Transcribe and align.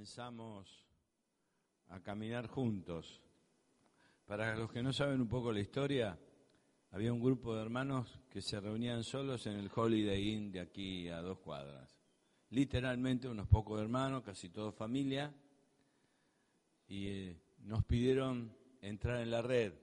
Comenzamos 0.00 0.66
a 1.88 2.00
caminar 2.00 2.46
juntos. 2.46 3.20
Para 4.24 4.56
los 4.56 4.72
que 4.72 4.82
no 4.82 4.94
saben 4.94 5.20
un 5.20 5.28
poco 5.28 5.52
la 5.52 5.60
historia, 5.60 6.18
había 6.90 7.12
un 7.12 7.20
grupo 7.20 7.54
de 7.54 7.60
hermanos 7.60 8.18
que 8.30 8.40
se 8.40 8.58
reunían 8.60 9.04
solos 9.04 9.46
en 9.46 9.56
el 9.56 9.70
Holiday 9.70 10.30
Inn 10.30 10.52
de 10.52 10.60
aquí 10.60 11.10
a 11.10 11.20
dos 11.20 11.40
cuadras. 11.40 11.98
Literalmente 12.48 13.28
unos 13.28 13.46
pocos 13.46 13.78
hermanos, 13.78 14.22
casi 14.22 14.48
todos 14.48 14.74
familia, 14.74 15.34
y 16.88 17.06
eh, 17.08 17.36
nos 17.58 17.84
pidieron 17.84 18.56
entrar 18.80 19.20
en 19.20 19.30
la 19.30 19.42
red. 19.42 19.74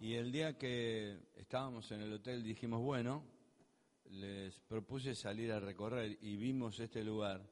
Y 0.00 0.14
el 0.14 0.32
día 0.32 0.56
que 0.56 1.18
estábamos 1.36 1.90
en 1.92 2.00
el 2.00 2.14
hotel 2.14 2.42
dijimos, 2.42 2.80
bueno, 2.80 3.22
les 4.06 4.58
propuse 4.60 5.14
salir 5.14 5.52
a 5.52 5.60
recorrer 5.60 6.16
y 6.22 6.36
vimos 6.36 6.80
este 6.80 7.04
lugar. 7.04 7.51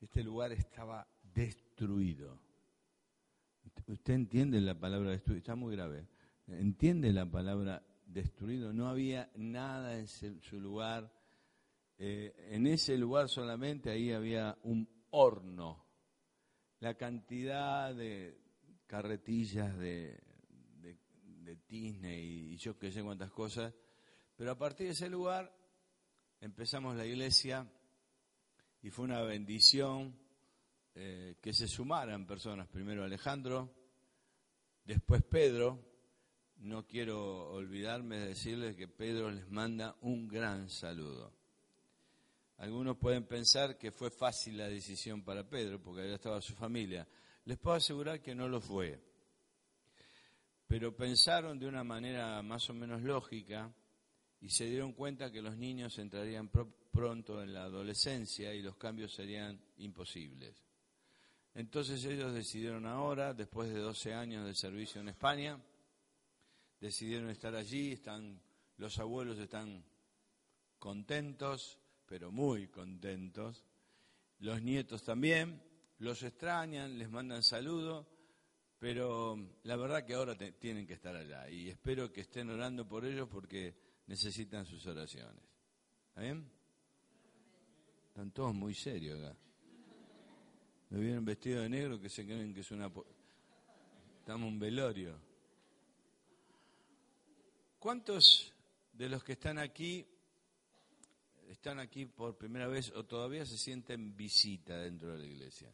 Este 0.00 0.22
lugar 0.22 0.52
estaba 0.52 1.06
destruido. 1.22 2.38
¿Usted 3.86 4.14
entiende 4.14 4.60
la 4.60 4.78
palabra 4.78 5.10
destruido? 5.10 5.38
Está 5.38 5.54
muy 5.56 5.74
grave. 5.74 6.06
¿Entiende 6.46 7.12
la 7.12 7.30
palabra 7.30 7.82
destruido? 8.04 8.72
No 8.72 8.88
había 8.88 9.30
nada 9.36 9.98
en 9.98 10.06
su 10.06 10.60
lugar. 10.60 11.12
Eh, 11.98 12.34
en 12.50 12.66
ese 12.66 12.98
lugar 12.98 13.28
solamente 13.28 13.90
ahí 13.90 14.12
había 14.12 14.58
un 14.64 14.88
horno. 15.10 15.84
La 16.80 16.94
cantidad 16.94 17.94
de 17.94 18.38
carretillas 18.86 19.76
de, 19.78 20.20
de, 20.80 20.98
de 21.22 21.58
Disney 21.66 22.52
y 22.52 22.56
yo 22.58 22.78
qué 22.78 22.92
sé 22.92 23.02
cuántas 23.02 23.30
cosas. 23.30 23.74
Pero 24.36 24.50
a 24.50 24.58
partir 24.58 24.88
de 24.88 24.92
ese 24.92 25.08
lugar 25.08 25.50
empezamos 26.40 26.96
la 26.96 27.06
iglesia 27.06 27.66
y 28.82 28.90
fue 28.90 29.04
una 29.04 29.22
bendición 29.22 30.16
eh, 30.94 31.36
que 31.40 31.52
se 31.52 31.68
sumaran 31.68 32.26
personas. 32.26 32.68
Primero 32.68 33.04
Alejandro, 33.04 33.72
después 34.84 35.22
Pedro. 35.22 35.94
No 36.58 36.86
quiero 36.86 37.50
olvidarme 37.52 38.18
de 38.18 38.28
decirles 38.28 38.76
que 38.76 38.88
Pedro 38.88 39.30
les 39.30 39.46
manda 39.50 39.94
un 40.00 40.26
gran 40.26 40.70
saludo. 40.70 41.34
Algunos 42.58 42.96
pueden 42.96 43.26
pensar 43.26 43.76
que 43.76 43.92
fue 43.92 44.10
fácil 44.10 44.56
la 44.56 44.68
decisión 44.68 45.22
para 45.22 45.46
Pedro, 45.46 45.82
porque 45.82 46.02
allá 46.02 46.14
estaba 46.14 46.40
su 46.40 46.54
familia. 46.54 47.06
Les 47.44 47.58
puedo 47.58 47.76
asegurar 47.76 48.22
que 48.22 48.34
no 48.34 48.48
lo 48.48 48.62
fue. 48.62 48.98
Pero 50.66 50.96
pensaron 50.96 51.58
de 51.58 51.66
una 51.66 51.84
manera 51.84 52.42
más 52.42 52.68
o 52.70 52.74
menos 52.74 53.02
lógica 53.02 53.70
y 54.40 54.48
se 54.48 54.64
dieron 54.64 54.94
cuenta 54.94 55.30
que 55.30 55.42
los 55.42 55.56
niños 55.56 55.98
entrarían 55.98 56.48
pronto 56.96 57.42
en 57.42 57.52
la 57.52 57.64
adolescencia 57.64 58.54
y 58.54 58.62
los 58.62 58.76
cambios 58.76 59.12
serían 59.12 59.60
imposibles. 59.76 60.64
Entonces 61.52 62.02
ellos 62.06 62.32
decidieron 62.32 62.86
ahora, 62.86 63.34
después 63.34 63.68
de 63.68 63.80
12 63.80 64.14
años 64.14 64.46
de 64.46 64.54
servicio 64.54 65.02
en 65.02 65.08
España, 65.08 65.60
decidieron 66.80 67.28
estar 67.28 67.54
allí, 67.54 67.92
están, 67.92 68.40
los 68.78 68.98
abuelos 68.98 69.38
están 69.38 69.84
contentos, 70.78 71.78
pero 72.06 72.32
muy 72.32 72.68
contentos, 72.68 73.66
los 74.38 74.62
nietos 74.62 75.02
también, 75.02 75.62
los 75.98 76.22
extrañan, 76.22 76.98
les 76.98 77.10
mandan 77.10 77.42
saludos, 77.42 78.06
pero 78.78 79.38
la 79.64 79.76
verdad 79.76 80.06
que 80.06 80.14
ahora 80.14 80.34
tienen 80.34 80.86
que 80.86 80.94
estar 80.94 81.14
allá 81.14 81.50
y 81.50 81.68
espero 81.68 82.10
que 82.10 82.22
estén 82.22 82.48
orando 82.48 82.88
por 82.88 83.04
ellos 83.04 83.28
porque 83.28 83.74
necesitan 84.06 84.64
sus 84.64 84.86
oraciones. 84.86 85.44
¿Está? 86.14 86.55
Están 88.16 88.30
todos 88.30 88.54
muy 88.54 88.72
serios 88.72 89.22
acá. 89.22 89.36
Me 90.88 91.00
vieron 91.00 91.22
vestido 91.22 91.60
de 91.60 91.68
negro 91.68 92.00
que 92.00 92.08
se 92.08 92.24
creen 92.24 92.54
que 92.54 92.60
es 92.60 92.70
una... 92.70 92.90
Estamos 94.20 94.48
un 94.48 94.58
velorio. 94.58 95.20
¿Cuántos 97.78 98.54
de 98.94 99.10
los 99.10 99.22
que 99.22 99.32
están 99.32 99.58
aquí 99.58 100.06
están 101.50 101.78
aquí 101.78 102.06
por 102.06 102.38
primera 102.38 102.66
vez 102.68 102.90
o 102.92 103.04
todavía 103.04 103.44
se 103.44 103.58
sienten 103.58 104.16
visita 104.16 104.78
dentro 104.78 105.12
de 105.12 105.18
la 105.18 105.26
iglesia? 105.26 105.70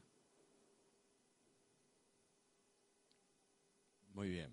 Muy 4.14 4.30
bien. 4.30 4.52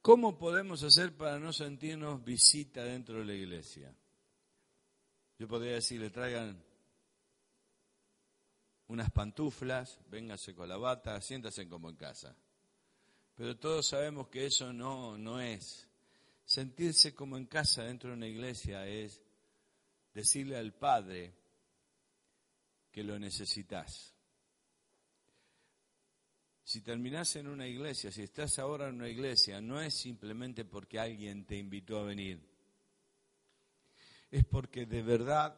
¿Cómo 0.00 0.38
podemos 0.38 0.82
hacer 0.84 1.14
para 1.14 1.38
no 1.38 1.52
sentirnos 1.52 2.24
visita 2.24 2.82
dentro 2.82 3.18
de 3.18 3.26
la 3.26 3.34
iglesia? 3.34 3.94
Yo 5.40 5.48
podría 5.48 5.72
decirle, 5.72 6.10
traigan 6.10 6.62
unas 8.88 9.10
pantuflas, 9.10 9.98
véngase 10.10 10.54
con 10.54 10.68
la 10.68 10.76
bata, 10.76 11.18
siéntase 11.22 11.66
como 11.66 11.88
en 11.88 11.96
casa. 11.96 12.36
Pero 13.36 13.56
todos 13.56 13.88
sabemos 13.88 14.28
que 14.28 14.44
eso 14.44 14.70
no, 14.70 15.16
no 15.16 15.40
es. 15.40 15.88
Sentirse 16.44 17.14
como 17.14 17.38
en 17.38 17.46
casa 17.46 17.84
dentro 17.84 18.10
de 18.10 18.16
una 18.16 18.26
iglesia 18.26 18.86
es 18.86 19.18
decirle 20.12 20.58
al 20.58 20.74
Padre 20.74 21.32
que 22.92 23.02
lo 23.02 23.18
necesitas. 23.18 24.14
Si 26.64 26.82
terminás 26.82 27.34
en 27.36 27.48
una 27.48 27.66
iglesia, 27.66 28.12
si 28.12 28.24
estás 28.24 28.58
ahora 28.58 28.90
en 28.90 28.96
una 28.96 29.08
iglesia, 29.08 29.58
no 29.62 29.80
es 29.80 29.94
simplemente 29.94 30.66
porque 30.66 30.98
alguien 30.98 31.46
te 31.46 31.56
invitó 31.56 31.98
a 31.98 32.04
venir. 32.04 32.49
Es 34.30 34.44
porque 34.44 34.86
de 34.86 35.02
verdad 35.02 35.56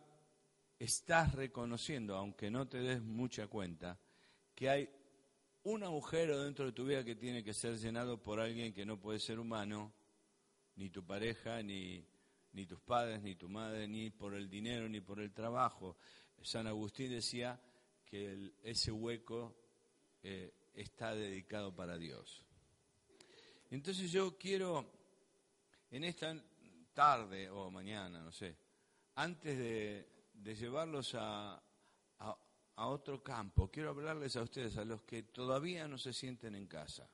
estás 0.78 1.34
reconociendo, 1.34 2.16
aunque 2.16 2.50
no 2.50 2.66
te 2.66 2.78
des 2.78 3.02
mucha 3.02 3.46
cuenta, 3.46 3.98
que 4.54 4.70
hay 4.70 4.88
un 5.64 5.82
agujero 5.84 6.42
dentro 6.42 6.64
de 6.66 6.72
tu 6.72 6.84
vida 6.84 7.04
que 7.04 7.14
tiene 7.14 7.44
que 7.44 7.54
ser 7.54 7.76
llenado 7.76 8.20
por 8.20 8.40
alguien 8.40 8.72
que 8.72 8.84
no 8.84 8.98
puede 8.98 9.20
ser 9.20 9.38
humano, 9.38 9.92
ni 10.76 10.90
tu 10.90 11.04
pareja, 11.04 11.62
ni, 11.62 12.04
tus 12.66 12.80
padres, 12.80 13.22
ni 13.22 13.36
tu 13.36 13.48
madre, 13.48 13.86
ni 13.86 14.10
por 14.10 14.34
el 14.34 14.48
dinero, 14.48 14.88
ni 14.88 15.00
por 15.00 15.20
el 15.20 15.32
trabajo. 15.32 15.96
San 16.42 16.66
Agustín 16.66 17.10
decía 17.10 17.60
que 18.04 18.54
ese 18.62 18.90
hueco 18.90 19.54
eh, 20.22 20.52
está 20.74 21.14
dedicado 21.14 21.74
para 21.74 21.96
Dios. 21.96 22.44
Entonces 23.70 24.10
yo 24.10 24.36
quiero, 24.36 24.90
en 25.90 26.04
esta 26.04 26.34
tarde 26.92 27.48
o 27.48 27.70
mañana, 27.70 28.20
no 28.20 28.32
sé, 28.32 28.56
antes 29.14 29.58
de, 29.58 30.54
llevarlos 30.54 31.14
a, 31.14 31.62
otro 32.76 33.22
campo, 33.22 33.70
quiero 33.70 33.90
hablarles 33.90 34.34
a 34.34 34.42
ustedes, 34.42 34.76
a 34.76 34.84
los 34.84 35.02
que 35.02 35.22
todavía 35.24 35.86
no 35.86 35.98
se 35.98 36.12
sienten 36.12 36.56
en 36.56 36.66
casa. 36.66 37.08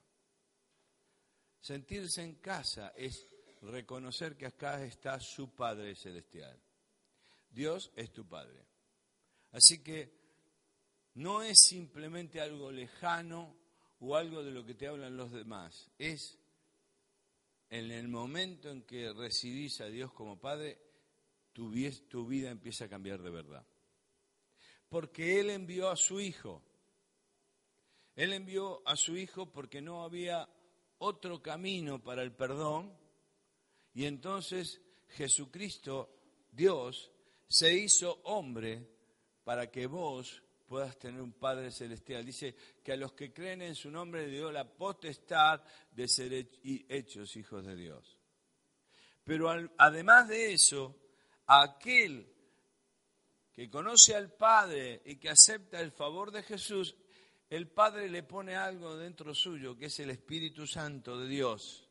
Sentirse 1.61 2.23
en 2.23 2.37
casa 2.37 2.93
es 2.97 3.27
reconocer 3.63 4.37
que 4.37 4.47
acá 4.47 4.83
está 4.83 5.21
su 5.21 5.55
Padre 5.55 5.95
Celestial. 5.95 6.59
Dios 7.51 7.91
es 7.97 8.13
tu 8.13 8.27
Padre. 8.27 8.65
Así 9.53 9.83
que 9.83 10.17
no 11.15 11.43
es 11.43 11.59
simplemente 11.59 12.41
algo 12.41 12.71
lejano 12.71 13.57
o 14.01 14.17
algo 14.17 14.43
de 14.43 14.53
lo 14.53 14.65
que 14.65 14.75
te 14.75 14.87
hablan 14.87 15.17
los 15.17 15.33
demás. 15.33 15.91
Es 15.99 16.39
en 17.71 17.91
el 17.91 18.09
momento 18.09 18.71
en 18.71 18.83
que 18.83 19.13
recibís 19.13 19.81
a 19.81 19.87
Dios 19.87 20.13
como 20.13 20.39
Padre, 20.39 20.88
tu, 21.59 21.73
tu 22.09 22.25
vida 22.25 22.51
empieza 22.51 22.85
a 22.85 22.89
cambiar 22.89 23.21
de 23.21 23.31
verdad. 23.31 23.67
Porque 24.89 25.41
Él 25.41 25.51
envió 25.51 25.91
a 25.91 25.97
su 25.97 26.21
Hijo. 26.21 26.63
Él 28.15 28.33
envió 28.33 28.81
a 28.87 28.95
su 28.95 29.17
Hijo 29.17 29.51
porque 29.51 29.83
no 29.83 30.05
había 30.05 30.49
otro 30.99 31.43
camino 31.43 32.01
para 32.01 32.23
el 32.23 32.31
perdón. 32.31 32.97
Y 33.93 34.05
entonces 34.05 34.81
Jesucristo, 35.09 36.15
Dios, 36.53 37.11
se 37.49 37.75
hizo 37.75 38.21
hombre 38.23 38.89
para 39.43 39.69
que 39.69 39.89
vos 39.89 40.41
puedas 40.69 40.97
tener 40.97 41.21
un 41.21 41.33
Padre 41.33 41.73
Celestial. 41.73 42.25
Dice 42.25 42.55
que 42.85 42.93
a 42.93 42.97
los 42.97 43.15
que 43.15 43.33
creen 43.33 43.63
en 43.63 43.75
su 43.75 43.91
nombre 43.91 44.29
le 44.29 44.33
dio 44.33 44.53
la 44.53 44.65
potestad 44.65 45.61
de 45.91 46.07
ser 46.07 46.33
hechos 46.89 47.37
hijos 47.37 47.67
de 47.67 47.75
Dios. 47.75 48.17
Pero 49.25 49.51
además 49.77 50.29
de 50.29 50.53
eso, 50.53 50.95
aquel 51.49 52.33
que 53.53 53.69
conoce 53.69 54.15
al 54.15 54.33
Padre 54.33 55.03
y 55.05 55.17
que 55.17 55.31
acepta 55.31 55.81
el 55.81 55.91
favor 55.91 56.31
de 56.31 56.43
Jesús, 56.43 56.95
el 57.51 57.69
Padre 57.69 58.09
le 58.09 58.23
pone 58.23 58.55
algo 58.55 58.97
dentro 58.97 59.35
suyo, 59.35 59.77
que 59.77 59.87
es 59.87 59.99
el 60.01 60.11
Espíritu 60.11 60.67
Santo 60.67 61.19
de 61.19 61.27
Dios. 61.27 61.89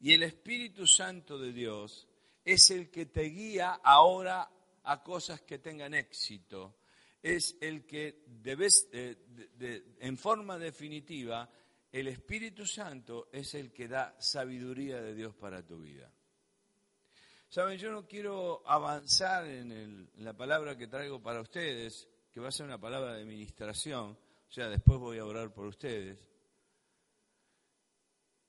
Y 0.00 0.14
el 0.14 0.22
Espíritu 0.22 0.86
Santo 0.86 1.38
de 1.38 1.52
Dios 1.52 2.08
es 2.44 2.70
el 2.70 2.90
que 2.90 3.06
te 3.06 3.24
guía 3.24 3.80
ahora 3.82 4.50
a 4.84 5.02
cosas 5.02 5.42
que 5.42 5.58
tengan 5.58 5.94
éxito. 5.94 6.76
Es 7.22 7.56
el 7.60 7.86
que 7.86 8.24
eh, 8.44 9.96
en 10.00 10.16
forma 10.16 10.58
definitiva, 10.58 11.48
el 11.90 12.08
Espíritu 12.08 12.66
Santo 12.66 13.28
es 13.32 13.54
el 13.54 13.72
que 13.72 13.88
da 13.88 14.16
sabiduría 14.18 15.00
de 15.00 15.14
Dios 15.14 15.34
para 15.34 15.64
tu 15.64 15.80
vida. 15.80 16.10
Saben, 17.52 17.76
yo 17.76 17.92
no 17.92 18.08
quiero 18.08 18.62
avanzar 18.64 19.44
en, 19.44 20.08
la 20.16 20.32
palabra 20.32 20.74
que 20.74 20.86
traigo 20.86 21.20
para 21.20 21.42
ustedes, 21.42 22.08
que 22.32 22.40
va 22.40 22.48
a 22.48 22.50
ser 22.50 22.64
una 22.64 22.80
palabra 22.80 23.12
de 23.12 23.26
ministración, 23.26 24.12
o 24.12 24.50
sea, 24.50 24.70
después 24.70 24.98
voy 24.98 25.18
a 25.18 25.26
orar 25.26 25.52
por 25.52 25.66
ustedes, 25.66 26.26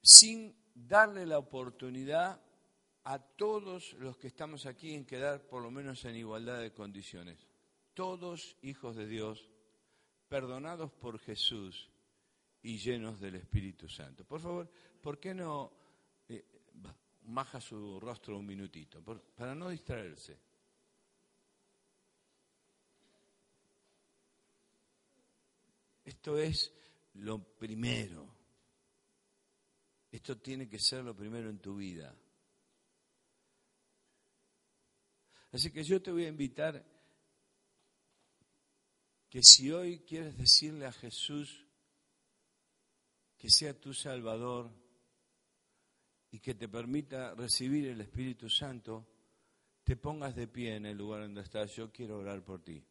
sin 0.02 0.56
darle 0.74 1.26
la 1.26 1.38
oportunidad 1.38 2.42
a 3.04 3.20
todos 3.20 3.92
los 3.96 4.16
que 4.16 4.28
estamos 4.28 4.66
aquí 4.66 4.94
en 4.94 5.06
quedar 5.06 5.50
por 5.50 5.62
lo 5.62 5.70
menos 5.70 6.06
en 6.06 6.16
igualdad 6.16 6.62
de 6.62 6.72
condiciones. 6.72 7.46
Todos 7.94 8.56
hijos 8.62 8.96
de 8.96 9.06
Dios, 9.06 9.52
perdonados 10.30 10.94
por 10.94 11.20
Jesús 11.20 11.92
y 12.62 12.78
llenos 12.78 13.20
del 13.20 13.36
Espíritu 13.36 13.90
Santo. 13.90 14.24
Por 14.24 14.40
favor, 14.40 14.72
¿por 15.02 15.20
qué 15.20 15.34
no 15.34 15.74
eh, 16.30 16.46
baja 17.26 17.60
su 17.60 18.00
rostro 18.00 18.38
un 18.38 18.46
minutito? 18.46 19.02
para 19.36 19.56
no 19.56 19.70
distraerse. 19.70 20.38
Esto 26.04 26.38
es 26.38 26.72
lo 27.16 27.40
primero. 27.40 28.28
Esto 30.12 30.38
tiene 30.38 30.70
que 30.70 30.80
ser 30.80 31.04
lo 31.04 31.16
primero 31.16 31.50
en 31.50 31.60
tu 31.60 31.78
vida. 31.78 32.16
Así 35.52 35.72
que 35.72 35.84
yo 35.84 36.02
te 36.02 36.12
voy 36.12 36.26
a 36.26 36.30
invitar 36.30 36.84
que 39.30 39.42
si 39.42 39.72
hoy 39.72 40.00
quieres 40.00 40.38
decirle 40.38 40.86
a 40.86 40.92
Jesús 40.92 41.66
que 43.38 43.50
sea 43.50 43.80
tu 43.80 43.94
Salvador 43.94 44.72
y 46.34 46.40
que 46.40 46.56
te 46.56 46.68
permita 46.68 47.36
recibir 47.36 47.88
el 47.90 48.02
Espíritu 48.02 48.50
Santo, 48.50 49.06
te 49.84 49.96
pongas 49.96 50.36
de 50.36 50.48
pie 50.48 50.76
en 50.78 50.88
el 50.88 50.98
lugar 50.98 51.22
donde 51.22 51.42
estás. 51.42 51.76
Yo 51.76 51.92
quiero 51.92 52.18
orar 52.18 52.44
por 52.44 52.64
ti. 52.64 52.84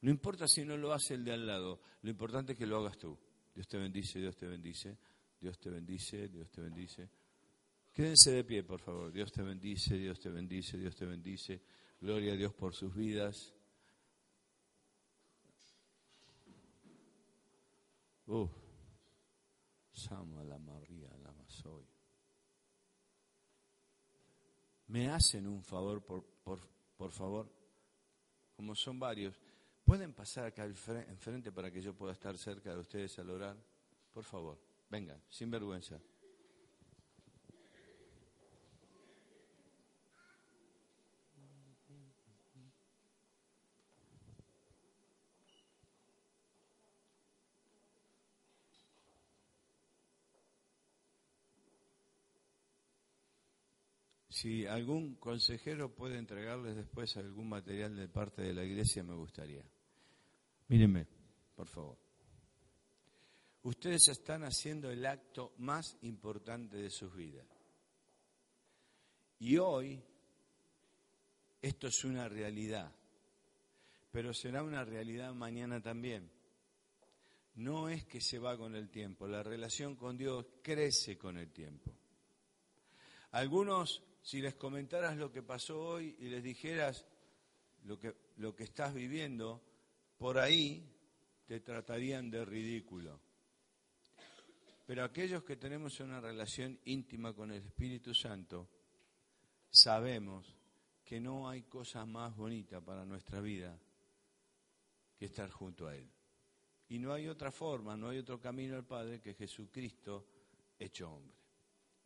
No 0.00 0.10
importa 0.10 0.48
si 0.48 0.64
no 0.64 0.76
lo 0.76 0.92
hace 0.92 1.14
el 1.14 1.24
de 1.24 1.32
al 1.32 1.46
lado, 1.46 1.80
lo 2.02 2.10
importante 2.10 2.52
es 2.52 2.58
que 2.58 2.66
lo 2.66 2.78
hagas 2.78 2.98
tú. 2.98 3.16
Dios 3.54 3.68
te 3.68 3.78
bendice, 3.78 4.18
Dios 4.18 4.36
te 4.36 4.48
bendice, 4.48 4.98
Dios 5.40 5.60
te 5.60 5.70
bendice, 5.70 6.28
Dios 6.28 6.50
te 6.50 6.60
bendice. 6.60 7.08
Quédense 7.92 8.32
de 8.32 8.42
pie, 8.42 8.64
por 8.64 8.80
favor. 8.80 9.12
Dios 9.12 9.30
te 9.30 9.42
bendice, 9.42 9.96
Dios 9.96 10.18
te 10.18 10.28
bendice, 10.28 10.76
Dios 10.76 10.96
te 10.96 11.06
bendice. 11.06 11.62
Gloria 12.00 12.32
a 12.32 12.36
Dios 12.36 12.52
por 12.52 12.74
sus 12.74 12.92
vidas. 12.92 13.54
Uh, 18.26 18.48
Sama 19.92 20.42
la 20.42 20.58
María, 20.58 21.11
Masoy. 21.62 21.86
Me 24.88 25.08
hacen 25.08 25.46
un 25.46 25.62
favor, 25.62 26.04
por, 26.04 26.24
por, 26.44 26.60
por 26.96 27.10
favor, 27.10 27.50
como 28.56 28.74
son 28.74 28.98
varios. 28.98 29.38
¿Pueden 29.84 30.12
pasar 30.12 30.46
acá 30.46 30.64
enfrente 30.64 31.50
para 31.50 31.70
que 31.70 31.80
yo 31.80 31.94
pueda 31.94 32.12
estar 32.12 32.36
cerca 32.38 32.72
de 32.74 32.80
ustedes 32.80 33.18
al 33.18 33.30
orar? 33.30 33.56
Por 34.12 34.24
favor, 34.24 34.58
vengan, 34.90 35.20
sin 35.28 35.50
vergüenza. 35.50 36.00
Si 54.42 54.66
algún 54.66 55.14
consejero 55.14 55.94
puede 55.94 56.18
entregarles 56.18 56.74
después 56.74 57.16
algún 57.16 57.48
material 57.48 57.94
de 57.94 58.08
parte 58.08 58.42
de 58.42 58.52
la 58.52 58.64
iglesia, 58.64 59.04
me 59.04 59.14
gustaría. 59.14 59.62
Mírenme, 60.66 61.06
por 61.54 61.68
favor. 61.68 61.96
Ustedes 63.62 64.08
están 64.08 64.42
haciendo 64.42 64.90
el 64.90 65.06
acto 65.06 65.52
más 65.58 65.96
importante 66.02 66.76
de 66.76 66.90
sus 66.90 67.14
vidas. 67.14 67.46
Y 69.38 69.58
hoy 69.58 70.02
esto 71.60 71.86
es 71.86 72.02
una 72.02 72.28
realidad, 72.28 72.92
pero 74.10 74.34
será 74.34 74.64
una 74.64 74.84
realidad 74.84 75.32
mañana 75.34 75.80
también. 75.80 76.28
No 77.54 77.88
es 77.88 78.06
que 78.06 78.20
se 78.20 78.40
va 78.40 78.58
con 78.58 78.74
el 78.74 78.90
tiempo, 78.90 79.28
la 79.28 79.44
relación 79.44 79.94
con 79.94 80.16
Dios 80.16 80.44
crece 80.64 81.16
con 81.16 81.38
el 81.38 81.52
tiempo. 81.52 81.92
Algunos 83.30 84.02
si 84.22 84.40
les 84.40 84.54
comentaras 84.54 85.16
lo 85.16 85.30
que 85.30 85.42
pasó 85.42 85.80
hoy 85.80 86.16
y 86.20 86.28
les 86.28 86.42
dijeras 86.42 87.04
lo 87.84 87.98
que, 87.98 88.14
lo 88.36 88.54
que 88.54 88.64
estás 88.64 88.94
viviendo, 88.94 89.60
por 90.16 90.38
ahí 90.38 90.88
te 91.46 91.60
tratarían 91.60 92.30
de 92.30 92.44
ridículo. 92.44 93.20
Pero 94.86 95.04
aquellos 95.04 95.42
que 95.42 95.56
tenemos 95.56 95.98
una 96.00 96.20
relación 96.20 96.78
íntima 96.84 97.34
con 97.34 97.50
el 97.50 97.64
Espíritu 97.64 98.14
Santo, 98.14 98.68
sabemos 99.70 100.56
que 101.04 101.20
no 101.20 101.48
hay 101.48 101.62
cosa 101.62 102.06
más 102.06 102.36
bonita 102.36 102.80
para 102.80 103.04
nuestra 103.04 103.40
vida 103.40 103.78
que 105.18 105.26
estar 105.26 105.50
junto 105.50 105.88
a 105.88 105.96
Él. 105.96 106.08
Y 106.88 106.98
no 106.98 107.12
hay 107.12 107.26
otra 107.28 107.50
forma, 107.50 107.96
no 107.96 108.10
hay 108.10 108.18
otro 108.18 108.40
camino 108.40 108.76
al 108.76 108.84
Padre 108.84 109.20
que 109.20 109.34
Jesucristo 109.34 110.26
hecho 110.78 111.10
hombre. 111.10 111.36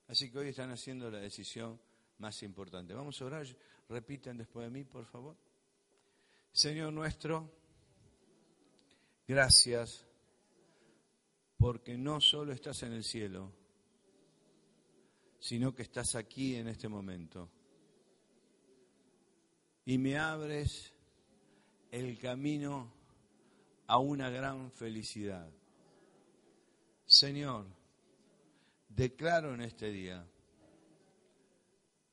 Así 0.08 0.30
que 0.30 0.38
hoy 0.38 0.48
están 0.48 0.70
haciendo 0.70 1.10
la 1.10 1.18
decisión 1.18 1.80
más 2.18 2.42
importante. 2.42 2.94
Vamos 2.94 3.20
a 3.20 3.24
orar, 3.24 3.46
repiten 3.88 4.37
después 4.37 4.66
de 4.66 4.70
mí, 4.70 4.85
por 4.85 5.04
favor. 5.06 5.37
Señor 6.52 6.92
nuestro, 6.92 7.50
gracias 9.26 10.06
porque 11.58 11.96
no 11.96 12.20
solo 12.20 12.52
estás 12.52 12.82
en 12.82 12.92
el 12.92 13.04
cielo, 13.04 13.52
sino 15.38 15.75
que 15.75 15.82
estás 15.82 16.14
aquí 16.14 16.56
en 16.56 16.68
este 16.68 16.88
momento. 16.88 17.50
Y 19.85 19.99
me 19.99 20.18
abres 20.18 20.92
el 21.90 22.18
camino 22.18 22.92
a 23.87 23.99
una 23.99 24.30
gran 24.30 24.73
felicidad. 24.73 25.49
Señor, 27.04 27.66
declaro 28.88 29.54
en 29.54 29.61
este 29.61 29.90
día 29.90 30.26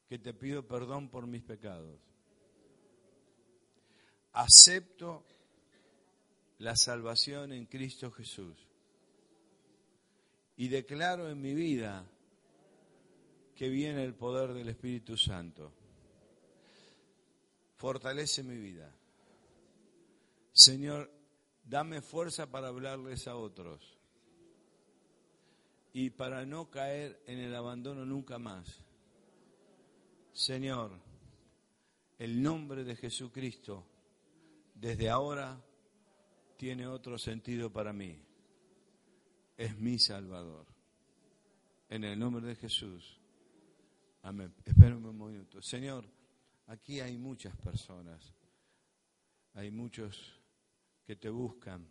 que 0.07 0.19
te 0.19 0.33
pido 0.33 0.67
perdón 0.67 1.09
por 1.09 1.27
mis 1.27 1.43
pecados. 1.43 1.99
Acepto 4.33 5.25
la 6.59 6.75
salvación 6.75 7.51
en 7.51 7.65
Cristo 7.65 8.11
Jesús 8.11 8.55
y 10.55 10.67
declaro 10.67 11.29
en 11.29 11.41
mi 11.41 11.53
vida 11.53 12.05
que 13.55 13.69
viene 13.69 14.03
el 14.03 14.15
poder 14.15 14.53
del 14.53 14.69
Espíritu 14.69 15.17
Santo. 15.17 15.71
Fortalece 17.75 18.43
mi 18.43 18.57
vida. 18.57 18.91
Señor, 20.51 21.11
dame 21.63 22.01
fuerza 22.01 22.49
para 22.49 22.67
hablarles 22.67 23.27
a 23.27 23.35
otros 23.35 23.97
y 25.91 26.09
para 26.09 26.45
no 26.45 26.69
caer 26.69 27.21
en 27.27 27.39
el 27.39 27.55
abandono 27.55 28.05
nunca 28.05 28.39
más. 28.39 28.83
Señor, 30.33 30.91
el 32.17 32.41
nombre 32.41 32.83
de 32.83 32.95
Jesucristo 32.95 33.85
desde 34.73 35.07
ahora 35.07 35.63
tiene 36.57 36.87
otro 36.87 37.19
sentido 37.19 37.71
para 37.71 37.93
mí. 37.93 38.19
Es 39.55 39.77
mi 39.77 39.99
Salvador. 39.99 40.65
En 41.87 42.03
el 42.03 42.17
nombre 42.17 42.47
de 42.47 42.55
Jesús. 42.55 43.19
Amén. 44.23 44.55
Espérenme 44.65 45.09
un 45.09 45.17
momento. 45.17 45.61
Señor, 45.61 46.09
aquí 46.65 46.99
hay 46.99 47.15
muchas 47.15 47.55
personas. 47.57 48.33
Hay 49.53 49.69
muchos 49.69 50.41
que 51.05 51.15
te 51.15 51.29
buscan, 51.29 51.87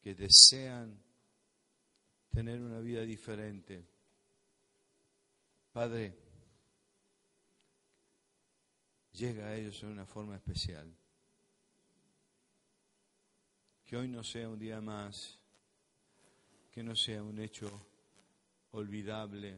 que 0.00 0.16
desean 0.16 1.00
tener 2.30 2.60
una 2.60 2.80
vida 2.80 3.02
diferente 3.02 3.97
Padre, 5.78 6.12
llega 9.12 9.46
a 9.46 9.54
ellos 9.54 9.80
en 9.84 9.90
una 9.90 10.04
forma 10.06 10.34
especial. 10.34 10.92
Que 13.84 13.96
hoy 13.96 14.08
no 14.08 14.24
sea 14.24 14.48
un 14.48 14.58
día 14.58 14.80
más, 14.80 15.38
que 16.72 16.82
no 16.82 16.96
sea 16.96 17.22
un 17.22 17.38
hecho 17.38 17.70
olvidable, 18.72 19.56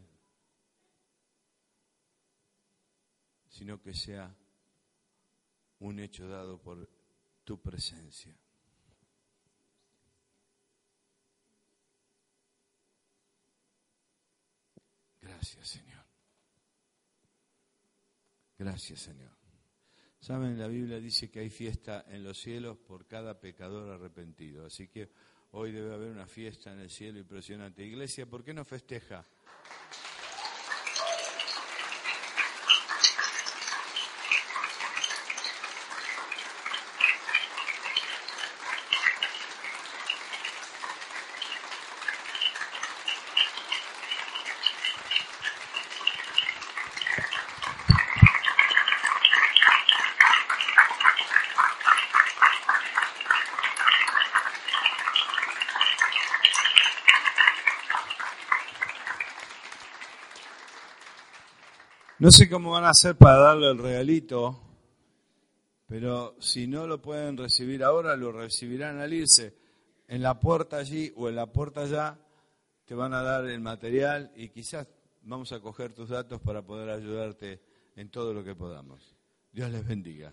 sino 3.48 3.80
que 3.80 3.94
sea 3.94 4.30
un 5.78 6.00
hecho 6.00 6.28
dado 6.28 6.60
por 6.60 6.86
tu 7.44 7.58
presencia. 7.62 8.36
Gracias, 15.22 15.66
Señor. 15.66 15.99
Gracias, 18.60 19.00
Señor. 19.00 19.30
Saben, 20.18 20.58
la 20.58 20.68
Biblia 20.68 21.00
dice 21.00 21.30
que 21.30 21.40
hay 21.40 21.48
fiesta 21.48 22.04
en 22.10 22.22
los 22.22 22.38
cielos 22.38 22.76
por 22.76 23.06
cada 23.06 23.40
pecador 23.40 23.90
arrepentido. 23.90 24.66
Así 24.66 24.86
que 24.88 25.08
hoy 25.52 25.72
debe 25.72 25.94
haber 25.94 26.10
una 26.10 26.26
fiesta 26.26 26.70
en 26.70 26.80
el 26.80 26.90
cielo 26.90 27.18
impresionante. 27.18 27.82
Iglesia, 27.82 28.26
¿por 28.26 28.44
qué 28.44 28.52
no 28.52 28.66
festeja? 28.66 29.26
No 62.20 62.30
sé 62.30 62.50
cómo 62.50 62.72
van 62.72 62.84
a 62.84 62.90
hacer 62.90 63.16
para 63.16 63.38
darle 63.38 63.70
el 63.70 63.78
regalito, 63.78 64.60
pero 65.86 66.36
si 66.38 66.66
no 66.66 66.86
lo 66.86 67.00
pueden 67.00 67.38
recibir 67.38 67.82
ahora, 67.82 68.14
lo 68.14 68.30
recibirán 68.30 69.00
al 69.00 69.14
irse. 69.14 69.56
En 70.06 70.20
la 70.20 70.38
puerta 70.38 70.76
allí 70.76 71.10
o 71.16 71.30
en 71.30 71.36
la 71.36 71.46
puerta 71.46 71.80
allá 71.80 72.18
te 72.84 72.94
van 72.94 73.14
a 73.14 73.22
dar 73.22 73.46
el 73.46 73.62
material 73.62 74.32
y 74.36 74.50
quizás 74.50 74.86
vamos 75.22 75.50
a 75.52 75.60
coger 75.60 75.94
tus 75.94 76.10
datos 76.10 76.42
para 76.42 76.60
poder 76.60 76.90
ayudarte 76.90 77.62
en 77.96 78.10
todo 78.10 78.34
lo 78.34 78.44
que 78.44 78.54
podamos. 78.54 79.16
Dios 79.50 79.70
les 79.70 79.88
bendiga. 79.88 80.30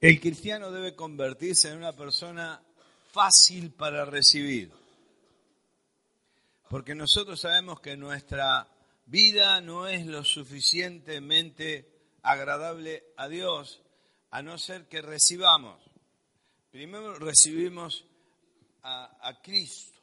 El 0.00 0.20
cristiano 0.20 0.70
debe 0.70 0.94
convertirse 0.94 1.70
en 1.70 1.78
una 1.78 1.92
persona 1.92 2.62
fácil 3.10 3.72
para 3.72 4.04
recibir. 4.04 4.70
Porque 6.70 6.94
nosotros 6.94 7.40
sabemos 7.40 7.80
que 7.80 7.96
nuestra 7.96 8.68
vida 9.06 9.60
no 9.60 9.88
es 9.88 10.06
lo 10.06 10.22
suficientemente 10.22 11.90
agradable 12.22 13.06
a 13.16 13.26
Dios, 13.26 13.80
a 14.30 14.40
no 14.40 14.56
ser 14.56 14.86
que 14.86 15.02
recibamos. 15.02 15.82
Primero 16.70 17.18
recibimos 17.18 18.04
a, 18.84 19.40
Cristo. 19.42 19.98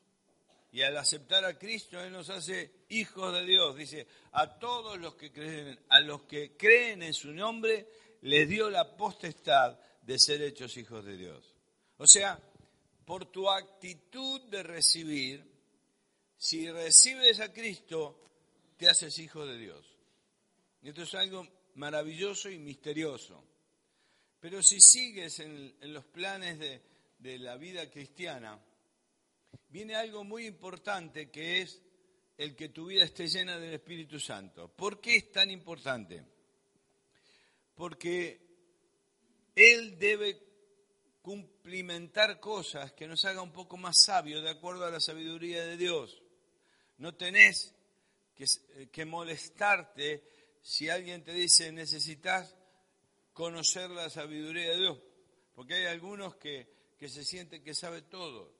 Y 0.73 0.81
al 0.81 0.97
aceptar 0.97 1.45
a 1.45 1.57
Cristo, 1.57 2.01
Él 2.01 2.11
nos 2.11 2.29
hace 2.29 2.85
hijos 2.89 3.33
de 3.33 3.45
Dios. 3.45 3.77
Dice, 3.77 4.07
a 4.33 4.59
todos 4.59 4.97
los 4.99 5.15
que 5.15 5.31
creen, 5.31 5.79
a 5.87 6.01
los 6.01 6.23
que 6.23 6.57
creen 6.57 7.01
en 7.01 7.13
su 7.13 7.31
nombre, 7.31 7.87
les 8.25 8.49
dio 8.49 8.71
la 8.71 8.97
potestad 8.97 9.77
de 10.01 10.17
ser 10.17 10.41
hechos 10.41 10.75
hijos 10.77 11.05
de 11.05 11.15
Dios. 11.15 11.55
O 11.97 12.07
sea, 12.07 12.39
por 13.05 13.25
tu 13.25 13.47
actitud 13.47 14.41
de 14.49 14.63
recibir, 14.63 15.45
si 16.35 16.69
recibes 16.71 17.39
a 17.39 17.53
Cristo, 17.53 18.19
te 18.77 18.89
haces 18.89 19.19
hijo 19.19 19.45
de 19.45 19.59
Dios. 19.59 19.85
Y 20.81 20.89
esto 20.89 21.03
es 21.03 21.13
algo 21.13 21.47
maravilloso 21.75 22.49
y 22.49 22.57
misterioso. 22.57 23.43
Pero 24.39 24.63
si 24.63 24.81
sigues 24.81 25.39
en, 25.39 25.75
los 25.93 26.05
planes 26.05 26.57
de, 26.57 26.81
de 27.19 27.37
la 27.37 27.57
vida 27.57 27.91
cristiana, 27.91 28.59
viene 29.69 29.95
algo 29.95 30.23
muy 30.23 30.47
importante 30.47 31.29
que 31.29 31.61
es 31.61 31.79
el 32.37 32.55
que 32.55 32.69
tu 32.69 32.87
vida 32.87 33.03
esté 33.03 33.27
llena 33.27 33.59
del 33.59 33.75
Espíritu 33.75 34.19
Santo. 34.19 34.67
¿Por 34.67 34.99
qué 34.99 35.17
es 35.17 35.31
tan 35.31 35.51
importante? 35.51 36.34
Porque 37.75 38.41
Él 39.55 39.99
debe 39.99 40.41
cumplimentar 41.21 42.39
cosas 42.39 42.93
que 42.93 43.07
nos 43.07 43.25
haga 43.25 43.41
un 43.41 43.51
poco 43.51 43.77
más 43.77 44.01
sabios 44.01 44.43
de 44.43 44.49
acuerdo 44.49 44.85
a 44.85 44.91
la 44.91 44.99
sabiduría 44.99 45.65
de 45.65 45.75
Dios. 45.75 46.21
No 46.97 47.15
tenés 47.15 47.73
que, 48.91 49.05
molestarte 49.05 50.23
si 50.61 50.89
alguien 50.89 51.23
te 51.23 51.33
dice 51.33 51.71
necesitas 51.71 52.55
conocer 53.33 53.89
la 53.89 54.09
sabiduría 54.09 54.69
de 54.71 54.77
Dios, 54.77 54.99
porque 55.53 55.75
hay 55.75 55.85
algunos 55.85 56.35
que, 56.35 56.67
que 56.97 57.09
se 57.09 57.23
sienten 57.23 57.63
que 57.63 57.73
sabe 57.73 58.01
todo. 58.03 58.53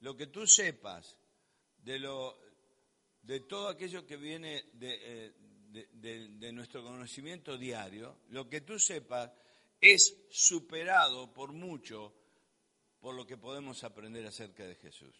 Lo 0.00 0.16
que 0.16 0.26
tú 0.26 0.46
sepas 0.46 1.16
de, 1.78 1.98
lo, 1.98 2.38
de 3.22 3.40
todo 3.40 3.68
aquello 3.68 4.06
que 4.06 4.16
viene 4.16 4.64
de, 4.74 5.32
de, 5.84 6.52
nuestro 6.52 6.82
conocimiento 6.82 7.58
diario, 7.58 8.20
lo 8.30 8.48
que 8.48 8.62
tú 8.62 8.78
sepas 8.78 9.30
es 9.80 10.26
superado 10.30 11.32
por 11.32 11.52
mucho 11.52 12.14
por 13.00 13.14
lo 13.14 13.26
que 13.26 13.36
podemos 13.36 13.84
aprender 13.84 14.26
acerca 14.26 14.64
de 14.64 14.74
Jesús. 14.76 15.14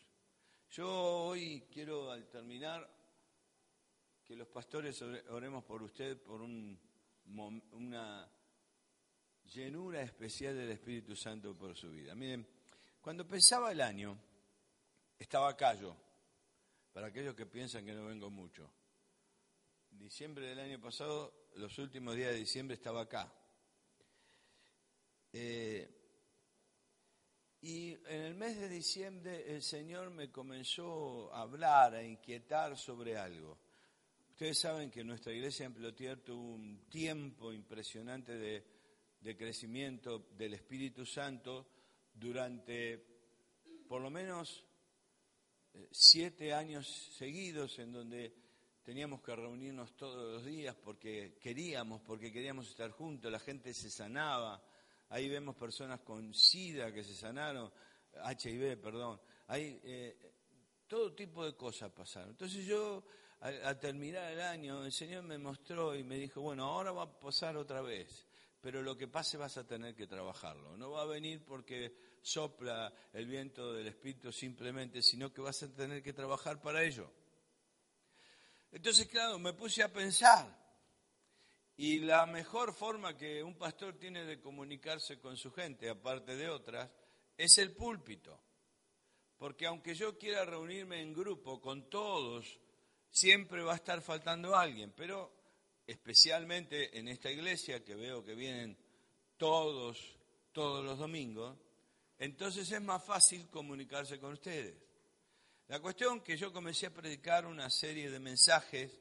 Yo 0.70 0.88
hoy 0.88 1.66
quiero, 1.70 2.10
al 2.10 2.28
terminar, 2.28 2.90
que 4.24 4.34
los 4.34 4.48
pastores 4.48 5.00
oremos 5.02 5.62
por 5.64 5.82
usted 5.82 6.20
por 6.22 6.40
una 6.40 8.28
llenura 9.44 10.02
especial 10.02 10.56
del 10.56 10.70
Espíritu 10.70 11.14
Santo 11.14 11.56
por 11.56 11.76
su 11.76 11.90
vida. 11.90 12.14
Miren, 12.14 12.46
cuando 13.00 13.26
pensaba 13.28 13.70
el 13.70 13.80
año, 13.80 14.18
estaba 15.18 15.56
yo, 15.74 15.96
para 16.92 17.08
aquellos 17.08 17.36
que 17.36 17.46
piensan 17.46 17.84
que 17.84 17.92
no 17.92 18.06
vengo 18.06 18.30
mucho 18.30 18.68
diciembre 19.98 20.46
del 20.46 20.60
año 20.60 20.80
pasado, 20.80 21.48
los 21.56 21.78
últimos 21.78 22.14
días 22.14 22.32
de 22.32 22.38
diciembre 22.38 22.74
estaba 22.74 23.02
acá. 23.02 23.32
Eh, 25.32 25.88
y 27.62 27.92
en 27.92 28.22
el 28.22 28.34
mes 28.34 28.58
de 28.58 28.68
diciembre 28.68 29.54
el 29.54 29.62
Señor 29.62 30.10
me 30.10 30.30
comenzó 30.30 31.32
a 31.34 31.42
hablar, 31.42 31.94
a 31.94 32.02
inquietar 32.02 32.76
sobre 32.76 33.16
algo. 33.16 33.58
Ustedes 34.30 34.58
saben 34.58 34.90
que 34.90 35.02
nuestra 35.02 35.32
iglesia 35.32 35.66
en 35.66 35.74
Plotier 35.74 36.20
tuvo 36.20 36.54
un 36.54 36.88
tiempo 36.88 37.52
impresionante 37.52 38.36
de, 38.36 39.36
crecimiento 39.36 40.28
del 40.36 40.54
Espíritu 40.54 41.04
Santo 41.04 41.66
durante 42.14 43.04
por 43.88 44.00
lo 44.00 44.08
menos 44.08 44.64
eh, 45.74 45.88
siete 45.90 46.52
años 46.54 46.86
seguidos 47.16 47.78
en 47.80 47.92
donde 47.92 48.45
teníamos 48.86 49.20
que 49.20 49.34
reunirnos 49.34 49.96
todos 49.96 50.34
los 50.34 50.44
días 50.44 50.76
porque 50.76 51.36
queríamos, 51.40 52.00
porque 52.02 52.32
queríamos 52.32 52.68
estar 52.68 52.92
juntos, 52.92 53.32
la 53.32 53.40
gente 53.40 53.74
se 53.74 53.90
sanaba, 53.90 54.62
ahí 55.08 55.28
vemos 55.28 55.56
personas 55.56 56.02
con 56.02 56.32
SIDA 56.32 56.92
que 56.92 57.02
se 57.02 57.16
sanaron, 57.16 57.68
HIV, 58.14 58.80
perdón, 58.80 59.20
hay 59.48 59.80
eh, 59.82 60.16
todo 60.86 61.12
tipo 61.16 61.44
de 61.44 61.56
cosas 61.56 61.90
pasaron. 61.90 62.30
Entonces 62.30 62.64
yo, 62.64 63.02
al, 63.40 63.76
terminar 63.80 64.30
el 64.30 64.40
año, 64.40 64.84
el 64.84 64.92
Señor 64.92 65.24
me 65.24 65.36
mostró 65.36 65.96
y 65.96 66.04
me 66.04 66.16
dijo, 66.16 66.40
bueno, 66.40 66.66
ahora 66.66 66.92
va 66.92 67.02
a 67.02 67.18
pasar 67.18 67.56
otra 67.56 67.82
vez, 67.82 68.28
pero 68.60 68.82
lo 68.82 68.96
que 68.96 69.08
pase 69.08 69.36
vas 69.36 69.56
a 69.56 69.66
tener 69.66 69.96
que 69.96 70.06
trabajarlo, 70.06 70.76
no 70.76 70.92
va 70.92 71.02
a 71.02 71.06
venir 71.06 71.44
porque 71.44 71.92
sopla 72.22 72.92
el 73.12 73.26
viento 73.26 73.72
del 73.72 73.88
Espíritu 73.88 74.30
simplemente, 74.30 75.02
sino 75.02 75.32
que 75.32 75.40
vas 75.40 75.60
a 75.64 75.74
tener 75.74 76.04
que 76.04 76.12
trabajar 76.12 76.62
para 76.62 76.84
ello. 76.84 77.10
Entonces, 78.76 79.08
claro, 79.08 79.38
me 79.38 79.54
puse 79.54 79.82
a 79.82 79.90
pensar. 79.90 80.54
Y 81.78 82.00
la 82.00 82.26
mejor 82.26 82.74
forma 82.74 83.16
que 83.16 83.42
un 83.42 83.56
pastor 83.56 83.98
tiene 83.98 84.26
de 84.26 84.38
comunicarse 84.38 85.18
con 85.18 85.38
su 85.38 85.50
gente, 85.50 85.88
aparte 85.88 86.36
de 86.36 86.50
otras, 86.50 86.90
es 87.38 87.56
el 87.56 87.74
púlpito. 87.74 88.38
Porque 89.38 89.64
aunque 89.64 89.94
yo 89.94 90.18
quiera 90.18 90.44
reunirme 90.44 91.00
en 91.00 91.14
grupo 91.14 91.58
con 91.58 91.88
todos, 91.88 92.60
siempre 93.08 93.62
va 93.62 93.72
a 93.72 93.76
estar 93.76 94.02
faltando 94.02 94.54
alguien. 94.54 94.92
Pero 94.94 95.32
especialmente 95.86 96.98
en 96.98 97.08
esta 97.08 97.30
iglesia, 97.30 97.82
que 97.82 97.94
veo 97.94 98.22
que 98.22 98.34
vienen 98.34 98.76
todos, 99.38 100.18
todos 100.52 100.84
los 100.84 100.98
domingos, 100.98 101.56
entonces 102.18 102.70
es 102.70 102.82
más 102.82 103.02
fácil 103.02 103.48
comunicarse 103.48 104.20
con 104.20 104.34
ustedes. 104.34 104.85
La 105.68 105.80
cuestión 105.80 106.20
que 106.20 106.36
yo 106.36 106.52
comencé 106.52 106.86
a 106.86 106.94
predicar 106.94 107.44
una 107.44 107.68
serie 107.70 108.08
de 108.08 108.20
mensajes 108.20 109.00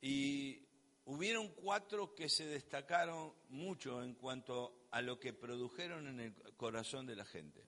y 0.00 0.64
hubieron 1.06 1.48
cuatro 1.48 2.14
que 2.14 2.28
se 2.28 2.46
destacaron 2.46 3.34
mucho 3.48 4.04
en 4.04 4.14
cuanto 4.14 4.86
a 4.92 5.02
lo 5.02 5.18
que 5.18 5.32
produjeron 5.32 6.06
en 6.06 6.20
el 6.20 6.34
corazón 6.56 7.06
de 7.06 7.16
la 7.16 7.24
gente. 7.24 7.66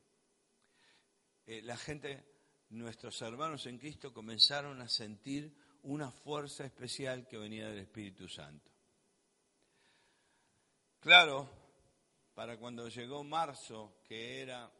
Eh, 1.46 1.62
la 1.62 1.76
gente, 1.76 2.24
nuestros 2.70 3.20
hermanos 3.22 3.66
en 3.66 3.78
Cristo, 3.78 4.12
comenzaron 4.12 4.80
a 4.80 4.88
sentir 4.88 5.52
una 5.82 6.12
fuerza 6.12 6.64
especial 6.64 7.26
que 7.26 7.38
venía 7.38 7.68
del 7.68 7.80
Espíritu 7.80 8.28
Santo. 8.28 8.70
Claro, 11.00 11.50
para 12.34 12.56
cuando 12.56 12.88
llegó 12.88 13.24
marzo, 13.24 13.96
que 14.04 14.42
era 14.42 14.72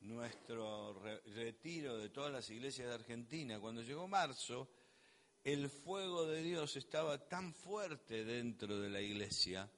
nuestro 0.00 1.00
retiro 1.34 1.96
de 1.98 2.10
todas 2.10 2.32
las 2.32 2.48
iglesias 2.50 2.88
de 2.88 2.94
Argentina, 2.94 3.60
cuando 3.60 3.82
llegó 3.82 4.06
marzo, 4.08 4.68
el 5.44 5.70
fuego 5.70 6.26
de 6.26 6.42
Dios 6.42 6.76
estaba 6.76 7.18
tan 7.28 7.54
fuerte 7.54 8.24
dentro 8.24 8.80
de 8.80 8.90
la 8.90 9.00
iglesia 9.00 9.70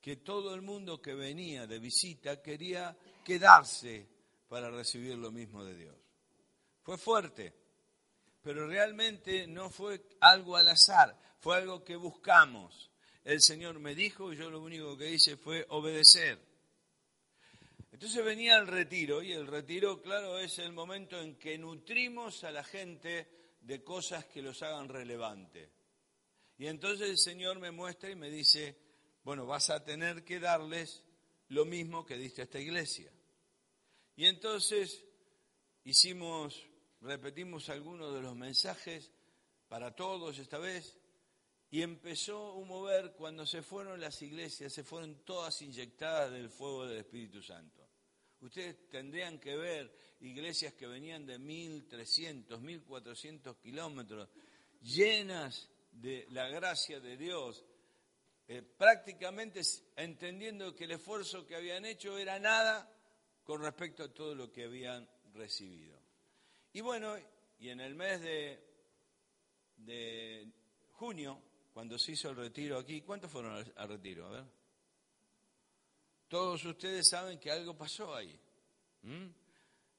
que 0.00 0.16
todo 0.16 0.54
el 0.54 0.62
mundo 0.62 1.00
que 1.00 1.14
venía 1.14 1.66
de 1.66 1.78
visita 1.78 2.42
quería 2.42 2.96
quedarse 3.24 4.06
para 4.48 4.70
recibir 4.70 5.16
lo 5.16 5.30
mismo 5.30 5.64
de 5.64 5.74
Dios. 5.74 5.96
Fue 6.82 6.98
fuerte, 6.98 7.54
pero 8.42 8.66
realmente 8.66 9.46
no 9.46 9.70
fue 9.70 10.06
algo 10.20 10.56
al 10.56 10.68
azar, 10.68 11.18
fue 11.40 11.56
algo 11.56 11.82
que 11.82 11.96
buscamos. 11.96 12.90
El 13.24 13.40
Señor 13.40 13.78
me 13.78 13.94
dijo 13.94 14.32
y 14.32 14.36
yo 14.36 14.50
lo 14.50 14.60
único 14.60 14.96
que 14.96 15.10
hice 15.10 15.36
fue 15.36 15.66
obedecer. 15.70 16.38
Entonces 17.94 18.24
venía 18.24 18.58
el 18.58 18.66
retiro 18.66 19.22
y 19.22 19.30
el 19.30 19.46
retiro, 19.46 20.02
claro, 20.02 20.36
es 20.40 20.58
el 20.58 20.72
momento 20.72 21.20
en 21.20 21.36
que 21.36 21.56
nutrimos 21.56 22.42
a 22.42 22.50
la 22.50 22.64
gente 22.64 23.28
de 23.60 23.84
cosas 23.84 24.24
que 24.24 24.42
los 24.42 24.60
hagan 24.64 24.88
relevante. 24.88 25.70
Y 26.58 26.66
entonces 26.66 27.08
el 27.08 27.18
Señor 27.18 27.60
me 27.60 27.70
muestra 27.70 28.10
y 28.10 28.16
me 28.16 28.30
dice, 28.30 28.76
bueno, 29.22 29.46
vas 29.46 29.70
a 29.70 29.84
tener 29.84 30.24
que 30.24 30.40
darles 30.40 31.04
lo 31.50 31.66
mismo 31.66 32.04
que 32.04 32.16
diste 32.16 32.40
a 32.40 32.46
esta 32.46 32.58
iglesia. 32.58 33.12
Y 34.16 34.26
entonces 34.26 35.04
hicimos, 35.84 36.66
repetimos 37.00 37.68
algunos 37.68 38.12
de 38.12 38.22
los 38.22 38.34
mensajes 38.34 39.12
para 39.68 39.94
todos 39.94 40.40
esta 40.40 40.58
vez, 40.58 40.98
y 41.70 41.82
empezó 41.82 42.54
un 42.54 42.66
mover 42.66 43.12
cuando 43.12 43.46
se 43.46 43.62
fueron 43.62 44.00
las 44.00 44.20
iglesias, 44.20 44.72
se 44.72 44.82
fueron 44.82 45.24
todas 45.24 45.62
inyectadas 45.62 46.32
del 46.32 46.50
fuego 46.50 46.86
del 46.86 46.98
Espíritu 46.98 47.40
Santo. 47.40 47.83
Ustedes 48.40 48.88
tendrían 48.88 49.38
que 49.38 49.56
ver 49.56 49.96
iglesias 50.20 50.74
que 50.74 50.86
venían 50.86 51.26
de 51.26 51.38
1.300, 51.38 52.46
1.400 52.60 53.56
kilómetros, 53.60 54.28
llenas 54.82 55.70
de 55.90 56.26
la 56.30 56.48
gracia 56.48 57.00
de 57.00 57.16
Dios, 57.16 57.64
eh, 58.46 58.62
prácticamente 58.62 59.62
entendiendo 59.96 60.74
que 60.74 60.84
el 60.84 60.92
esfuerzo 60.92 61.46
que 61.46 61.56
habían 61.56 61.84
hecho 61.84 62.18
era 62.18 62.38
nada 62.38 62.90
con 63.42 63.62
respecto 63.62 64.04
a 64.04 64.12
todo 64.12 64.34
lo 64.34 64.52
que 64.52 64.64
habían 64.64 65.08
recibido. 65.32 65.98
Y 66.72 66.80
bueno, 66.80 67.16
y 67.58 67.68
en 67.68 67.80
el 67.80 67.94
mes 67.94 68.20
de, 69.76 70.52
junio, 70.92 71.40
cuando 71.72 71.98
se 71.98 72.12
hizo 72.12 72.30
el 72.30 72.36
retiro 72.36 72.78
aquí, 72.78 73.00
¿cuántos 73.02 73.30
fueron 73.30 73.64
al, 73.76 73.88
retiro? 73.88 74.26
A 74.26 74.30
ver. 74.30 74.44
Todos 76.34 76.64
ustedes 76.64 77.08
saben 77.08 77.38
que 77.38 77.48
algo 77.48 77.78
pasó 77.78 78.12
ahí. 78.12 78.36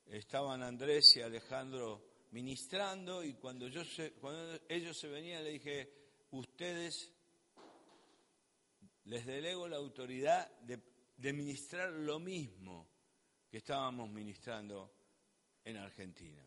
Estaban 0.07 0.63
Andrés 0.63 1.15
y 1.15 1.21
Alejandro 1.21 2.25
ministrando 2.31 3.23
y 3.23 3.35
cuando, 3.35 3.67
ellos 3.67 4.99
se 4.99 5.07
venían 5.07 5.45
le 5.45 5.51
dije, 5.51 5.93
ustedes 6.31 7.09
les 9.05 9.25
delego 9.25 9.69
la 9.69 9.77
autoridad 9.77 10.51
de, 10.59 10.81
de 11.15 11.31
ministrar 11.31 11.89
lo 11.91 12.19
mismo 12.19 12.89
que 13.49 13.59
estábamos 13.59 14.09
ministrando 14.09 14.93
en 15.63 15.77
Argentina. 15.77 16.45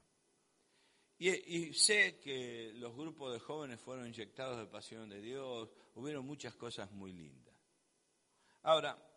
Y, 1.17 1.73
sé 1.73 2.19
que 2.19 2.73
los 2.75 2.95
grupos 2.95 3.33
de 3.33 3.41
jóvenes 3.41 3.81
fueron 3.81 4.07
inyectados 4.07 4.59
de 4.59 4.67
pasión 4.67 5.09
de 5.09 5.23
Dios, 5.23 5.71
hubieron 5.95 6.27
muchas 6.27 6.55
cosas 6.57 6.93
muy 6.93 7.15
lindas. 7.15 7.55
Ahora, 8.65 9.08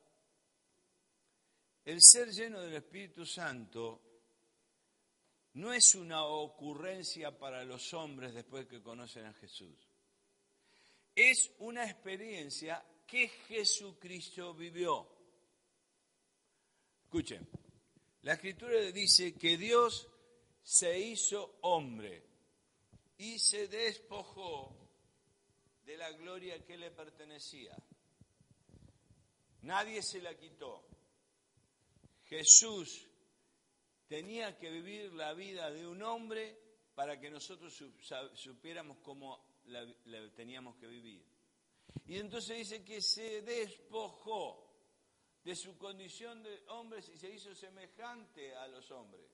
el 1.85 2.01
ser 2.01 2.29
lleno 2.29 2.61
del 2.61 2.75
Espíritu 2.75 3.25
Santo 3.25 4.01
no 5.53 5.73
es 5.73 5.95
una 5.95 6.25
ocurrencia 6.25 7.37
para 7.37 7.63
los 7.63 7.93
hombres 7.93 8.33
después 8.33 8.67
que 8.67 8.81
conocen 8.81 9.25
a 9.25 9.33
Jesús. 9.33 9.75
Es 11.15 11.51
una 11.59 11.83
experiencia 11.83 12.83
que 13.05 13.27
Jesucristo 13.27 14.53
vivió. 14.53 15.07
Escuchen, 17.03 17.47
la 18.21 18.33
escritura 18.33 18.79
dice 18.91 19.33
que 19.33 19.57
Dios 19.57 20.07
se 20.63 20.97
hizo 20.97 21.57
hombre 21.61 22.23
y 23.17 23.37
se 23.39 23.67
despojó 23.67 24.73
de 25.83 25.97
la 25.97 26.11
gloria 26.11 26.63
que 26.63 26.77
le 26.77 26.91
pertenecía. 26.91 27.75
Nadie 29.63 30.01
se 30.01 30.21
la 30.21 30.33
quitó. 30.35 30.90
Jesús 32.31 33.05
tenía 34.07 34.57
que 34.57 34.69
vivir 34.71 35.11
la 35.11 35.33
vida 35.33 35.69
de 35.69 35.85
un 35.85 36.01
hombre 36.01 36.57
para 36.95 37.19
que 37.19 37.29
nosotros 37.29 37.77
supiéramos 38.35 38.99
cómo 38.99 39.59
la, 39.65 39.85
teníamos 40.33 40.77
que 40.77 40.87
vivir. 40.87 41.25
Y 42.05 42.19
entonces 42.19 42.59
dice 42.59 42.85
que 42.85 43.01
se 43.01 43.41
despojó 43.41 44.65
de 45.43 45.57
su 45.57 45.77
condición 45.77 46.41
de 46.41 46.63
hombre 46.69 47.01
y 47.13 47.17
se 47.17 47.29
hizo 47.29 47.53
semejante 47.53 48.55
a 48.55 48.65
los 48.69 48.89
hombres. 48.91 49.25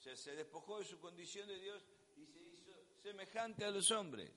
O 0.00 0.02
sea, 0.02 0.16
se 0.16 0.34
despojó 0.34 0.80
de 0.80 0.84
su 0.84 0.98
condición 0.98 1.46
de 1.46 1.60
Dios 1.60 1.80
y 2.16 2.26
se 2.26 2.40
hizo 2.40 2.72
semejante 3.04 3.64
a 3.64 3.70
los 3.70 3.88
hombres. 3.92 4.32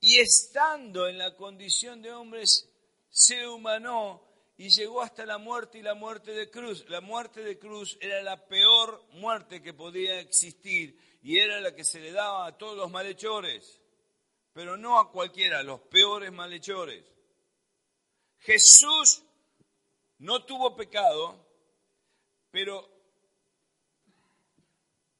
Y 0.00 0.16
estando 0.18 1.06
en 1.06 1.18
la 1.18 1.36
condición 1.36 2.02
de 2.02 2.10
hombres, 2.10 2.68
se 3.10 3.46
humanó 3.46 4.25
y 4.58 4.70
llegó 4.70 5.02
hasta 5.02 5.26
la 5.26 5.38
muerte 5.38 5.78
y 5.78 5.82
la 5.82 5.94
muerte 5.94 6.32
de 6.32 6.50
cruz. 6.50 6.88
La 6.88 7.00
muerte 7.00 7.42
de 7.42 7.58
cruz 7.58 7.98
era 8.00 8.22
la 8.22 8.46
peor 8.46 9.04
muerte 9.12 9.62
que 9.62 9.74
podía 9.74 10.18
existir 10.20 10.98
y 11.22 11.38
era 11.38 11.60
la 11.60 11.74
que 11.74 11.84
se 11.84 12.00
le 12.00 12.12
daba 12.12 12.46
a 12.46 12.56
todos 12.56 12.76
los 12.76 12.90
malhechores, 12.90 13.80
pero 14.52 14.76
no 14.76 14.98
a 14.98 15.12
cualquiera, 15.12 15.58
a 15.58 15.62
los 15.62 15.80
peores 15.82 16.32
malhechores. 16.32 17.04
Jesús 18.38 19.22
no 20.18 20.44
tuvo 20.44 20.74
pecado, 20.74 21.46
pero 22.50 22.88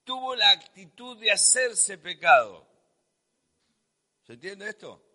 tuvo 0.04 0.34
la 0.34 0.50
actitud 0.50 1.18
de 1.18 1.32
hacerse 1.32 1.98
pecado. 1.98 2.66
¿Se 4.26 4.34
entiende 4.34 4.68
esto? 4.68 5.05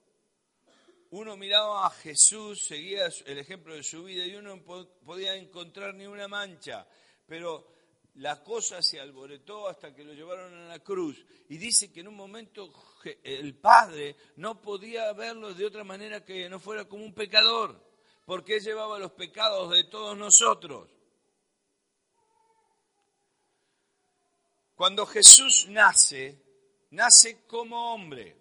Uno 1.11 1.35
miraba 1.35 1.85
a 1.85 1.89
Jesús, 1.89 2.63
seguía 2.63 3.09
el 3.25 3.37
ejemplo 3.37 3.75
de 3.75 3.83
su 3.83 4.03
vida 4.03 4.25
y 4.25 4.35
uno 4.35 4.55
no 4.55 4.87
podía 5.05 5.35
encontrar 5.35 5.93
ni 5.93 6.05
una 6.05 6.27
mancha, 6.29 6.87
pero 7.27 7.67
la 8.15 8.41
cosa 8.41 8.81
se 8.81 8.99
alboretó 8.99 9.67
hasta 9.67 9.93
que 9.93 10.05
lo 10.05 10.13
llevaron 10.13 10.53
a 10.53 10.67
la 10.67 10.79
cruz. 10.79 11.25
Y 11.49 11.57
dice 11.57 11.91
que 11.91 11.99
en 11.99 12.07
un 12.07 12.15
momento 12.15 12.71
el 13.23 13.55
Padre 13.55 14.15
no 14.37 14.61
podía 14.61 15.11
verlo 15.11 15.53
de 15.53 15.65
otra 15.65 15.83
manera 15.83 16.23
que 16.23 16.49
no 16.49 16.61
fuera 16.61 16.85
como 16.85 17.03
un 17.03 17.13
pecador, 17.13 17.81
porque 18.25 18.55
él 18.55 18.63
llevaba 18.63 18.97
los 18.97 19.11
pecados 19.11 19.69
de 19.71 19.83
todos 19.85 20.17
nosotros. 20.17 20.89
Cuando 24.75 25.05
Jesús 25.05 25.67
nace, 25.69 26.41
nace 26.91 27.45
como 27.45 27.93
hombre. 27.93 28.37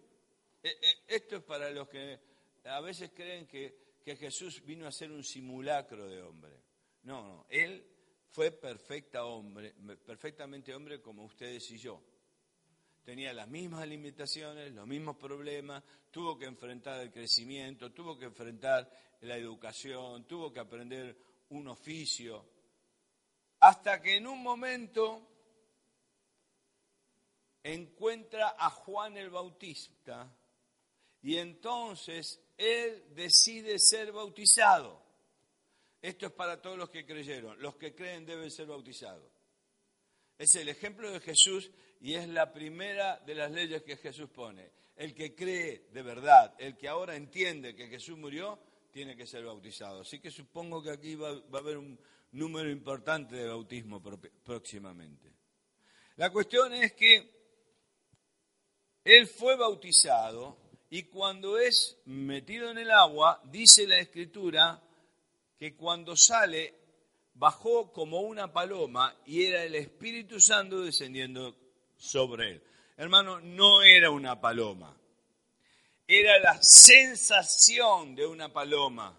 E, 0.62 0.68
e, 0.68 1.16
esto 1.16 1.36
es 1.36 1.42
para 1.42 1.70
los 1.70 1.88
que 1.88 2.29
a 2.64 2.80
veces 2.80 3.10
creen 3.14 3.46
que, 3.46 3.90
Jesús 4.04 4.64
vino 4.64 4.88
a 4.88 4.92
ser 4.92 5.12
un 5.12 5.22
simulacro 5.22 6.08
de 6.08 6.20
hombre. 6.20 6.52
No, 7.04 7.22
no, 7.22 7.46
Él 7.48 7.86
fue 8.28 8.50
perfecta 8.50 9.24
hombre, 9.24 9.72
perfectamente 10.04 10.74
hombre 10.74 11.00
como 11.00 11.22
ustedes 11.24 11.70
y 11.70 11.78
yo. 11.78 12.02
Tenía 13.04 13.32
las 13.32 13.46
mismas 13.46 13.86
limitaciones, 13.86 14.72
los 14.72 14.84
mismos 14.84 15.16
problemas, 15.16 15.84
tuvo 16.10 16.36
que 16.36 16.46
enfrentar 16.46 17.00
el 17.00 17.12
crecimiento, 17.12 17.92
tuvo 17.92 18.18
que 18.18 18.24
enfrentar 18.24 18.90
la 19.20 19.36
educación, 19.36 20.24
tuvo 20.24 20.52
que 20.52 20.58
aprender 20.58 21.16
un 21.50 21.68
oficio, 21.68 22.44
hasta 23.60 24.02
que 24.02 24.16
en 24.16 24.26
un 24.26 24.42
momento 24.42 25.26
encuentra 27.62 28.56
a 28.58 28.70
Juan 28.70 29.16
el 29.16 29.30
Bautista 29.30 30.28
Y 31.22 31.36
entonces 31.36 32.40
él 32.56 33.04
decide 33.14 33.78
ser 33.78 34.12
bautizado. 34.12 35.02
Esto 36.00 36.26
es 36.26 36.32
para 36.32 36.60
todos 36.60 36.78
los 36.78 36.90
que 36.90 37.04
creyeron. 37.04 37.60
Los 37.60 37.76
que 37.76 37.94
creen 37.94 38.24
deben 38.24 38.50
ser 38.50 38.66
bautizados. 38.66 39.30
Es 40.38 40.54
el 40.56 40.68
ejemplo 40.68 41.10
de 41.10 41.20
Jesús 41.20 41.70
y 42.00 42.14
es 42.14 42.26
la 42.28 42.52
primera 42.52 43.18
de 43.20 43.34
las 43.34 43.50
leyes 43.50 43.82
que 43.82 43.96
Jesús 43.96 44.30
pone. 44.30 44.70
El 44.96 45.14
que 45.14 45.34
cree 45.34 45.88
de 45.92 46.02
verdad, 46.02 46.54
el 46.58 46.76
que 46.76 46.88
ahora 46.88 47.16
entiende 47.16 47.74
que 47.74 47.88
Jesús 47.88 48.16
murió, 48.16 48.58
tiene 48.90 49.16
que 49.16 49.26
ser 49.26 49.44
bautizado. 49.44 50.00
Así 50.00 50.18
que 50.18 50.30
supongo 50.30 50.82
que 50.82 50.90
aquí 50.90 51.14
va, 51.14 51.30
a 51.30 51.58
haber 51.58 51.76
un 51.76 51.98
número 52.32 52.70
importante 52.70 53.36
de 53.36 53.46
bautismo 53.46 54.02
próximamente. 54.42 55.30
La 56.16 56.30
cuestión 56.30 56.72
es 56.72 56.92
que 56.92 57.40
él 59.04 59.26
fue 59.26 59.56
bautizado 59.56 60.69
y 60.90 61.04
cuando 61.04 61.56
es 61.58 61.98
metido 62.06 62.70
en 62.70 62.78
el 62.78 62.90
agua, 62.90 63.40
dice 63.44 63.86
la 63.86 64.00
escritura 64.00 64.82
que 65.56 65.76
cuando 65.76 66.16
sale 66.16 66.74
bajó 67.34 67.92
como 67.92 68.20
una 68.20 68.52
paloma 68.52 69.16
y 69.24 69.44
era 69.44 69.62
el 69.62 69.76
Espíritu 69.76 70.40
Santo 70.40 70.82
descendiendo 70.82 71.56
sobre 71.96 72.50
él. 72.50 72.62
Hermano, 72.96 73.40
no 73.40 73.82
era 73.82 74.10
una 74.10 74.40
paloma, 74.40 74.96
era 76.08 76.38
la 76.40 76.60
sensación 76.60 78.16
de 78.16 78.26
una 78.26 78.52
paloma. 78.52 79.16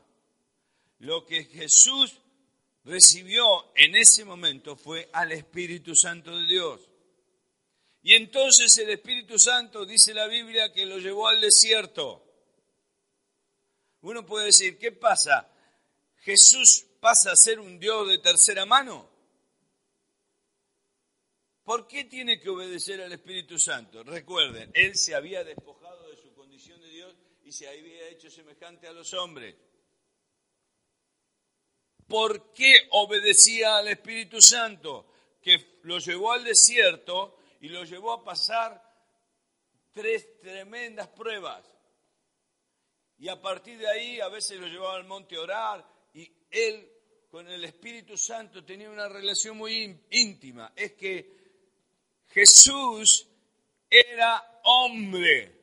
Lo 0.99 1.25
que 1.25 1.45
Jesús 1.45 2.19
recibió 2.84 3.73
en 3.75 3.95
ese 3.95 4.25
momento 4.25 4.75
fue 4.75 5.10
al 5.13 5.31
Espíritu 5.31 5.95
Santo 5.95 6.38
de 6.38 6.47
Dios. 6.47 6.90
Y 8.03 8.15
entonces 8.15 8.75
el 8.79 8.89
Espíritu 8.89 9.37
Santo, 9.37 9.85
dice 9.85 10.13
la 10.13 10.27
Biblia, 10.27 10.73
que 10.73 10.85
lo 10.85 10.97
llevó 10.97 11.27
al 11.27 11.39
desierto. 11.39 12.23
Uno 14.01 14.25
puede 14.25 14.47
decir, 14.47 14.79
¿qué 14.79 14.91
pasa? 14.91 15.47
¿Jesús 16.17 16.85
pasa 16.99 17.31
a 17.31 17.35
ser 17.35 17.59
un 17.59 17.79
Dios 17.79 18.07
de 18.07 18.17
tercera 18.17 18.65
mano? 18.65 19.07
¿Por 21.63 21.87
qué 21.87 22.05
tiene 22.05 22.39
que 22.39 22.49
obedecer 22.49 23.01
al 23.01 23.13
Espíritu 23.13 23.59
Santo? 23.59 24.03
Recuerden, 24.03 24.71
Él 24.73 24.95
se 24.95 25.13
había 25.13 25.43
despojado 25.43 26.09
de 26.09 26.17
su 26.17 26.33
condición 26.33 26.81
de 26.81 26.89
Dios 26.89 27.15
y 27.43 27.51
se 27.51 27.67
había 27.67 28.07
hecho 28.09 28.31
semejante 28.31 28.87
a 28.87 28.93
los 28.93 29.13
hombres. 29.13 29.55
¿Por 32.07 32.51
qué 32.53 32.73
obedecía 32.89 33.77
al 33.77 33.87
Espíritu 33.87 34.41
Santo? 34.41 35.05
Que 35.41 35.79
lo 35.83 35.99
llevó 35.99 36.33
al 36.33 36.43
desierto 36.43 37.37
y 37.62 37.69
lo 37.69 37.84
llevó 37.84 38.12
a 38.12 38.24
pasar 38.24 38.82
tres 39.93 40.39
tremendas 40.39 41.08
pruebas. 41.08 41.63
Y 43.19 43.30
a 43.30 43.39
partir 43.39 43.78
de 43.78 43.88
ahí 43.88 44.19
a 44.19 44.30
veces 44.30 44.60
lo 44.60 44.67
llevaba 44.67 44.95
al 44.95 45.06
monte 45.06 45.36
a 45.36 45.41
orar 45.41 45.88
y 46.13 46.30
él 46.50 46.91
con 47.30 47.47
el 47.47 47.63
Espíritu 47.63 48.17
Santo 48.17 48.65
tenía 48.65 48.89
una 48.89 49.08
relación 49.08 49.58
muy 49.58 49.95
íntima. 50.10 50.74
Es 50.76 50.93
que 50.93 51.38
Jesús 52.30 53.28
era 53.88 54.60
hombre 54.63 55.62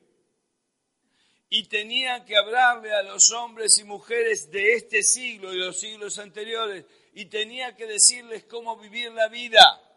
y 1.51 1.65
tenía 1.65 2.25
que 2.25 2.37
hablarle 2.37 2.93
a 2.93 3.03
los 3.03 3.33
hombres 3.33 3.77
y 3.79 3.85
mujeres 3.85 4.51
de 4.53 4.75
este 4.75 5.03
siglo 5.03 5.53
y 5.53 5.59
los 5.59 5.81
siglos 5.81 6.19
anteriores 6.21 6.85
y 7.15 7.25
tenía 7.25 7.75
que 7.75 7.87
decirles 7.87 8.45
cómo 8.45 8.77
vivir 8.77 9.11
la 9.11 9.29
vida 9.29 9.88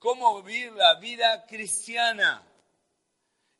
cómo 0.00 0.42
vivir 0.42 0.72
la 0.72 0.94
vida 0.94 1.46
cristiana. 1.46 2.44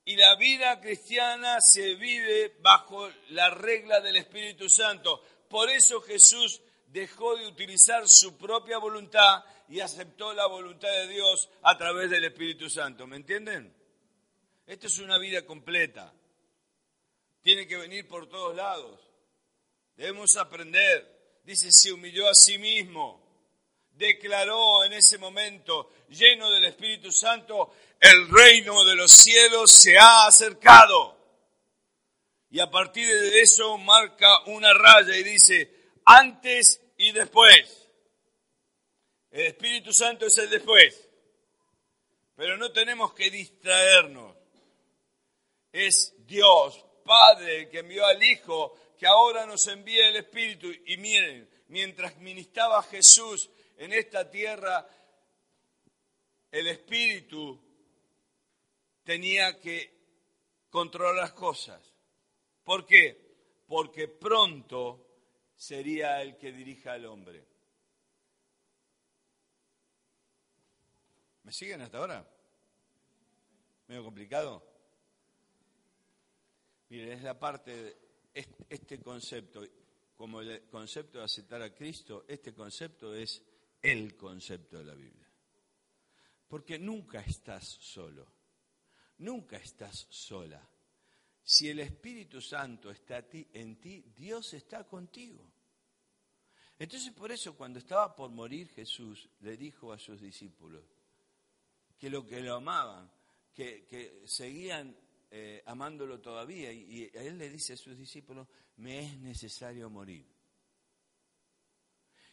Y 0.04 0.16
la 0.16 0.34
vida 0.34 0.80
cristiana 0.80 1.60
se 1.60 1.94
vive 1.94 2.56
bajo 2.60 3.08
la 3.28 3.50
regla 3.50 4.00
del 4.00 4.16
Espíritu 4.16 4.68
Santo. 4.68 5.22
Por 5.48 5.70
eso 5.70 6.00
Jesús 6.00 6.60
dejó 6.86 7.36
de 7.36 7.46
utilizar 7.46 8.08
su 8.08 8.36
propia 8.36 8.78
voluntad 8.78 9.44
y 9.68 9.78
aceptó 9.78 10.32
la 10.32 10.46
voluntad 10.46 10.88
de 10.88 11.06
Dios 11.08 11.48
a 11.62 11.78
través 11.78 12.10
del 12.10 12.24
Espíritu 12.24 12.68
Santo. 12.68 13.06
¿Me 13.06 13.16
entienden? 13.16 13.72
Esto 14.66 14.86
es 14.88 14.98
una 14.98 15.18
vida 15.18 15.44
completa. 15.44 16.12
Tiene 17.42 17.68
que 17.68 17.76
venir 17.76 18.08
por 18.08 18.28
todos 18.28 18.56
lados. 18.56 18.98
Debemos 19.94 20.36
aprender. 20.36 21.40
Dice, 21.44 21.70
se 21.70 21.92
humilló 21.92 22.28
a 22.28 22.34
sí 22.34 22.58
mismo 22.58 23.19
declaró 24.00 24.82
en 24.82 24.94
ese 24.94 25.18
momento, 25.18 25.92
lleno 26.08 26.50
del 26.50 26.64
Espíritu 26.64 27.12
Santo, 27.12 27.74
el 28.00 28.30
reino 28.30 28.82
de 28.84 28.96
los 28.96 29.12
cielos 29.12 29.70
se 29.70 29.98
ha 29.98 30.26
acercado. 30.26 31.18
Y 32.48 32.58
a 32.60 32.70
partir 32.70 33.06
de 33.06 33.40
eso 33.40 33.76
marca 33.76 34.40
una 34.46 34.72
raya 34.72 35.14
y 35.16 35.22
dice, 35.22 35.70
antes 36.06 36.80
y 36.96 37.12
después. 37.12 37.88
El 39.30 39.46
Espíritu 39.46 39.92
Santo 39.92 40.26
es 40.26 40.38
el 40.38 40.48
después. 40.48 41.08
Pero 42.34 42.56
no 42.56 42.72
tenemos 42.72 43.12
que 43.12 43.30
distraernos. 43.30 44.34
Es 45.72 46.14
Dios, 46.26 46.84
Padre, 47.04 47.68
que 47.68 47.80
envió 47.80 48.06
al 48.06 48.20
Hijo, 48.24 48.76
que 48.98 49.06
ahora 49.06 49.44
nos 49.44 49.66
envía 49.66 50.08
el 50.08 50.16
Espíritu. 50.16 50.68
Y 50.86 50.96
miren, 50.96 51.48
mientras 51.68 52.16
ministraba 52.16 52.82
Jesús 52.82 53.50
en 53.80 53.94
esta 53.94 54.30
tierra, 54.30 54.86
el 56.50 56.66
Espíritu 56.66 57.58
tenía 59.02 59.58
que 59.58 60.66
controlar 60.68 61.14
las 61.14 61.32
cosas. 61.32 61.80
¿Por 62.62 62.84
qué? 62.84 63.62
Porque 63.66 64.06
pronto 64.06 65.06
sería 65.56 66.20
el 66.20 66.36
que 66.36 66.52
dirija 66.52 66.92
al 66.92 67.06
hombre. 67.06 67.42
¿Me 71.44 71.50
siguen 71.50 71.80
hasta 71.80 71.96
ahora? 71.96 72.30
¿Medio 73.88 74.04
complicado? 74.04 74.62
Miren, 76.90 77.12
es 77.12 77.22
la 77.22 77.38
parte 77.38 77.74
de 77.74 77.96
este 78.68 79.00
concepto, 79.00 79.62
como 80.18 80.42
el 80.42 80.68
concepto 80.68 81.16
de 81.16 81.24
aceptar 81.24 81.62
a 81.62 81.74
Cristo, 81.74 82.26
este 82.28 82.52
concepto 82.52 83.14
es 83.14 83.42
el 83.82 84.16
concepto 84.16 84.78
de 84.78 84.84
la 84.84 84.94
Biblia. 84.94 85.28
Porque 86.48 86.78
nunca 86.78 87.20
estás 87.20 87.64
solo, 87.64 88.26
nunca 89.18 89.56
estás 89.56 90.06
sola. 90.10 90.60
Si 91.42 91.68
el 91.68 91.80
Espíritu 91.80 92.40
Santo 92.40 92.90
está 92.90 93.24
en 93.32 93.76
ti, 93.80 94.04
Dios 94.14 94.54
está 94.54 94.86
contigo. 94.86 95.50
Entonces 96.78 97.12
por 97.12 97.30
eso 97.30 97.56
cuando 97.56 97.78
estaba 97.78 98.14
por 98.14 98.30
morir 98.30 98.68
Jesús 98.70 99.28
le 99.40 99.56
dijo 99.56 99.92
a 99.92 99.98
sus 99.98 100.20
discípulos 100.20 100.82
que 101.98 102.08
lo 102.08 102.26
que 102.26 102.40
lo 102.40 102.54
amaban, 102.54 103.10
que, 103.52 104.22
seguían 104.24 104.96
eh, 105.30 105.62
amándolo 105.66 106.20
todavía, 106.20 106.72
y, 106.72 106.78
y 106.80 107.10
él 107.12 107.36
le 107.36 107.50
dice 107.50 107.74
a 107.74 107.76
sus 107.76 107.98
discípulos, 107.98 108.48
me 108.76 109.00
es 109.00 109.18
necesario 109.18 109.90
morir 109.90 110.26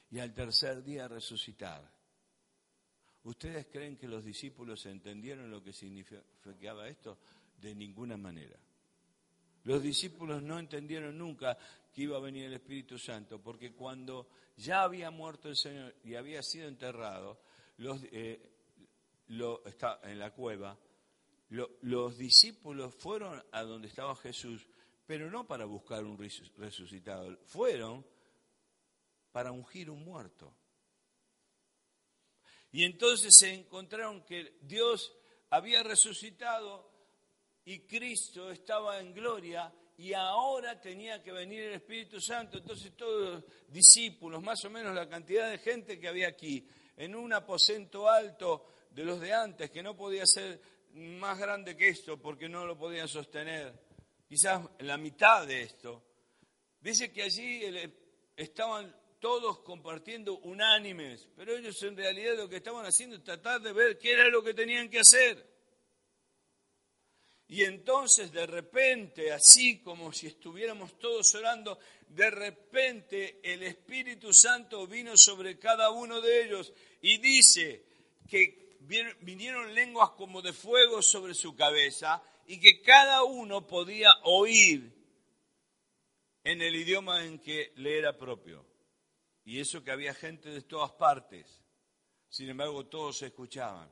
y 0.09 0.19
al 0.19 0.33
tercer 0.33 0.83
día 0.83 1.07
resucitar. 1.07 1.91
¿Ustedes 3.23 3.67
creen 3.67 3.97
que 3.97 4.07
los 4.07 4.23
discípulos 4.23 4.85
entendieron 4.85 5.51
lo 5.51 5.61
que 5.63 5.73
significaba 5.73 6.87
esto? 6.87 7.17
De 7.59 7.75
ninguna 7.75 8.15
manera. 8.15 8.57
Los 9.63 9.83
discípulos 9.83 10.41
no 10.41 10.59
entendieron 10.59 11.17
nunca 11.17 11.57
que 11.91 12.03
iba 12.03 12.15
a 12.15 12.21
venir 12.21 12.45
el 12.45 12.53
Espíritu 12.53 12.97
Santo, 12.97 13.41
porque 13.41 13.73
cuando 13.73 14.29
ya 14.55 14.83
había 14.83 15.11
muerto 15.11 15.49
el 15.49 15.57
Señor 15.57 15.93
y 16.05 16.15
había 16.15 16.41
sido 16.41 16.69
enterrado, 16.69 17.41
eh, 18.11 18.49
en 19.27 20.19
la 20.19 20.31
cueva, 20.31 20.77
los 21.49 22.17
discípulos 22.17 22.95
fueron 22.95 23.43
a 23.51 23.63
donde 23.63 23.89
estaba 23.89 24.15
Jesús, 24.15 24.65
pero 25.05 25.29
no 25.29 25.45
para 25.45 25.65
buscar 25.65 26.05
un 26.05 26.17
resucitado, 26.17 27.37
fueron 27.45 28.05
para 29.31 29.51
ungir 29.51 29.89
un 29.89 30.03
muerto. 30.03 30.53
Y 32.71 32.83
entonces 32.83 33.35
se 33.35 33.53
encontraron 33.53 34.23
que 34.23 34.57
Dios 34.61 35.13
había 35.49 35.83
resucitado 35.83 36.91
y 37.65 37.79
Cristo 37.79 38.51
estaba 38.51 38.99
en 38.99 39.13
gloria 39.13 39.73
y 39.97 40.13
ahora 40.13 40.79
tenía 40.79 41.23
que 41.23 41.31
venir 41.31 41.63
el 41.63 41.73
Espíritu 41.73 42.21
Santo. 42.21 42.59
Entonces 42.59 42.95
todos 42.95 43.33
los 43.33 43.43
discípulos, 43.67 44.43
más 44.43 44.63
o 44.65 44.69
menos 44.69 44.93
la 44.93 45.09
cantidad 45.09 45.49
de 45.49 45.57
gente 45.57 45.99
que 45.99 46.07
había 46.07 46.27
aquí, 46.27 46.67
en 46.95 47.15
un 47.15 47.33
aposento 47.33 48.09
alto 48.09 48.65
de 48.91 49.03
los 49.03 49.19
de 49.19 49.33
antes, 49.33 49.71
que 49.71 49.83
no 49.83 49.95
podía 49.95 50.25
ser 50.25 50.61
más 50.93 51.37
grande 51.37 51.75
que 51.75 51.89
esto 51.89 52.19
porque 52.19 52.49
no 52.49 52.65
lo 52.65 52.77
podían 52.77 53.07
sostener, 53.07 53.73
quizás 54.27 54.63
la 54.79 54.97
mitad 54.97 55.45
de 55.45 55.61
esto, 55.61 56.03
dice 56.79 57.11
que 57.11 57.23
allí 57.23 57.61
estaban 58.35 58.95
todos 59.19 59.59
compartiendo 59.59 60.37
unánimes, 60.39 61.27
pero 61.35 61.55
ellos 61.55 61.81
en 61.83 61.97
realidad 61.97 62.37
lo 62.37 62.49
que 62.49 62.57
estaban 62.57 62.85
haciendo 62.85 63.15
es 63.15 63.23
tratar 63.23 63.61
de 63.61 63.73
ver 63.73 63.97
qué 63.97 64.11
era 64.11 64.29
lo 64.29 64.43
que 64.43 64.53
tenían 64.53 64.89
que 64.89 64.99
hacer. 64.99 65.57
Y 67.49 67.63
entonces 67.63 68.31
de 68.31 68.45
repente, 68.45 69.31
así 69.31 69.79
como 69.79 70.11
si 70.11 70.27
estuviéramos 70.27 70.99
todos 70.99 71.33
orando, 71.35 71.79
de 72.09 72.29
repente 72.29 73.39
el 73.41 73.63
Espíritu 73.63 74.33
Santo 74.33 74.85
vino 74.85 75.15
sobre 75.15 75.57
cada 75.57 75.89
uno 75.91 76.19
de 76.19 76.43
ellos 76.43 76.73
y 77.01 77.17
dice 77.17 77.85
que 78.29 78.77
vinieron 79.21 79.73
lenguas 79.73 80.11
como 80.11 80.41
de 80.41 80.53
fuego 80.53 81.01
sobre 81.01 81.33
su 81.33 81.55
cabeza 81.55 82.21
y 82.47 82.59
que 82.59 82.81
cada 82.81 83.23
uno 83.23 83.65
podía 83.65 84.09
oír 84.23 84.93
en 86.43 86.61
el 86.61 86.75
idioma 86.75 87.25
en 87.25 87.39
que 87.39 87.73
le 87.77 87.97
era 87.97 88.17
propio. 88.17 88.66
Y 89.47 89.59
eso 89.59 89.83
que 89.83 89.91
había 89.91 90.13
gente 90.13 90.49
de 90.49 90.61
todas 90.61 90.91
partes. 90.91 91.63
Sin 92.29 92.49
embargo, 92.49 92.85
todos 92.85 93.17
se 93.17 93.27
escuchaban 93.27 93.89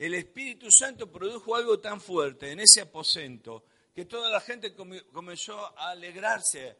el 0.00 0.14
Espíritu 0.14 0.70
Santo 0.70 1.12
produjo 1.12 1.54
algo 1.54 1.78
tan 1.78 2.00
fuerte 2.00 2.50
en 2.50 2.60
ese 2.60 2.80
aposento 2.80 3.66
que 3.94 4.06
toda 4.06 4.30
la 4.30 4.40
gente 4.40 4.74
comenzó 4.74 5.78
a 5.78 5.90
alegrarse, 5.90 6.74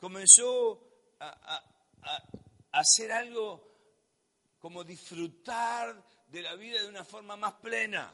comenzó 0.00 1.14
a, 1.20 1.62
hacer 2.72 3.12
algo 3.12 3.72
como 4.58 4.82
disfrutar 4.82 6.04
de 6.26 6.42
la 6.42 6.56
vida 6.56 6.82
de 6.82 6.88
una 6.88 7.04
forma 7.04 7.36
más 7.36 7.54
plena. 7.54 8.12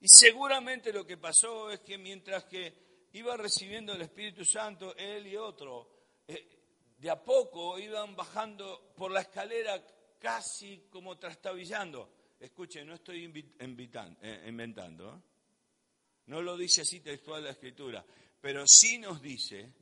Y 0.00 0.08
seguramente 0.08 0.92
lo 0.92 1.06
que 1.06 1.18
pasó 1.18 1.70
es 1.70 1.78
que 1.80 1.98
mientras 1.98 2.46
que 2.46 3.08
iba 3.12 3.36
recibiendo 3.36 3.92
el 3.92 4.02
Espíritu 4.02 4.44
Santo, 4.44 4.96
él 4.96 5.24
y 5.28 5.36
otro, 5.36 5.88
eh, 6.26 6.57
de 6.98 7.10
a 7.10 7.22
poco 7.22 7.78
iban 7.78 8.16
bajando 8.16 8.92
por 8.96 9.10
la 9.10 9.20
escalera 9.20 9.84
casi 10.18 10.86
como 10.90 11.16
trastabillando. 11.16 12.10
Escuchen, 12.40 12.86
no 12.86 12.94
estoy 12.94 13.24
eh, 13.24 14.44
inventando, 14.46 15.14
¿eh? 15.14 15.20
no 16.26 16.42
lo 16.42 16.56
dice 16.56 16.82
así 16.82 17.00
textual 17.00 17.44
la 17.44 17.50
escritura, 17.50 18.04
pero 18.40 18.66
sí 18.66 18.98
nos 18.98 19.22
dice 19.22 19.72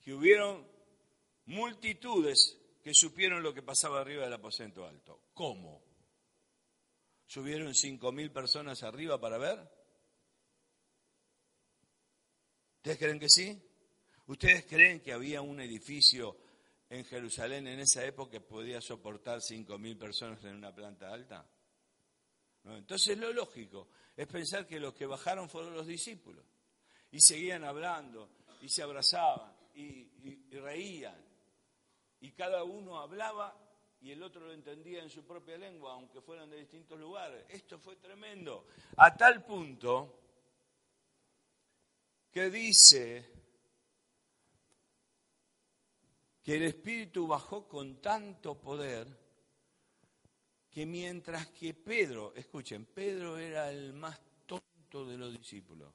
que 0.00 0.14
hubieron 0.14 0.66
multitudes 1.46 2.56
que 2.82 2.94
supieron 2.94 3.42
lo 3.42 3.52
que 3.52 3.62
pasaba 3.62 4.00
arriba 4.00 4.24
del 4.24 4.32
aposento 4.32 4.86
alto. 4.86 5.20
¿Cómo? 5.34 5.82
¿Subieron 7.26 7.74
cinco 7.74 8.10
mil 8.10 8.32
personas 8.32 8.82
arriba 8.82 9.20
para 9.20 9.38
ver? 9.38 9.70
¿Ustedes 12.76 12.98
creen 12.98 13.20
que 13.20 13.28
sí? 13.28 13.69
¿Ustedes 14.30 14.64
creen 14.64 15.00
que 15.00 15.12
había 15.12 15.42
un 15.42 15.60
edificio 15.60 16.36
en 16.88 17.04
Jerusalén 17.04 17.66
en 17.66 17.80
esa 17.80 18.04
época 18.04 18.38
podía 18.38 18.80
soportar 18.80 19.40
5.000 19.40 19.98
personas 19.98 20.44
en 20.44 20.54
una 20.54 20.72
planta 20.72 21.12
alta? 21.12 21.44
Entonces 22.62 23.18
lo 23.18 23.32
lógico 23.32 23.88
es 24.16 24.28
pensar 24.28 24.68
que 24.68 24.78
los 24.78 24.94
que 24.94 25.04
bajaron 25.04 25.48
fueron 25.48 25.74
los 25.74 25.84
discípulos 25.84 26.44
y 27.10 27.18
seguían 27.18 27.64
hablando 27.64 28.30
y 28.62 28.68
se 28.68 28.84
abrazaban 28.84 29.52
y 29.74 30.04
reían 30.52 31.20
y 32.20 32.30
cada 32.30 32.62
uno 32.62 33.00
hablaba 33.00 33.52
y 34.00 34.12
el 34.12 34.22
otro 34.22 34.46
lo 34.46 34.52
entendía 34.52 35.02
en 35.02 35.10
su 35.10 35.24
propia 35.24 35.58
lengua, 35.58 35.94
aunque 35.94 36.20
fueran 36.20 36.48
de 36.50 36.58
distintos 36.58 37.00
lugares. 37.00 37.46
Esto 37.48 37.80
fue 37.80 37.96
tremendo, 37.96 38.68
a 38.96 39.12
tal 39.16 39.44
punto 39.44 40.20
que 42.30 42.48
dice 42.48 43.39
que 46.42 46.56
el 46.56 46.62
Espíritu 46.62 47.26
bajó 47.26 47.68
con 47.68 48.00
tanto 48.00 48.58
poder 48.58 49.06
que 50.70 50.86
mientras 50.86 51.48
que 51.48 51.74
Pedro, 51.74 52.32
escuchen, 52.34 52.86
Pedro 52.86 53.36
era 53.36 53.70
el 53.70 53.92
más 53.92 54.20
tonto 54.46 55.04
de 55.04 55.18
los 55.18 55.32
discípulos, 55.32 55.92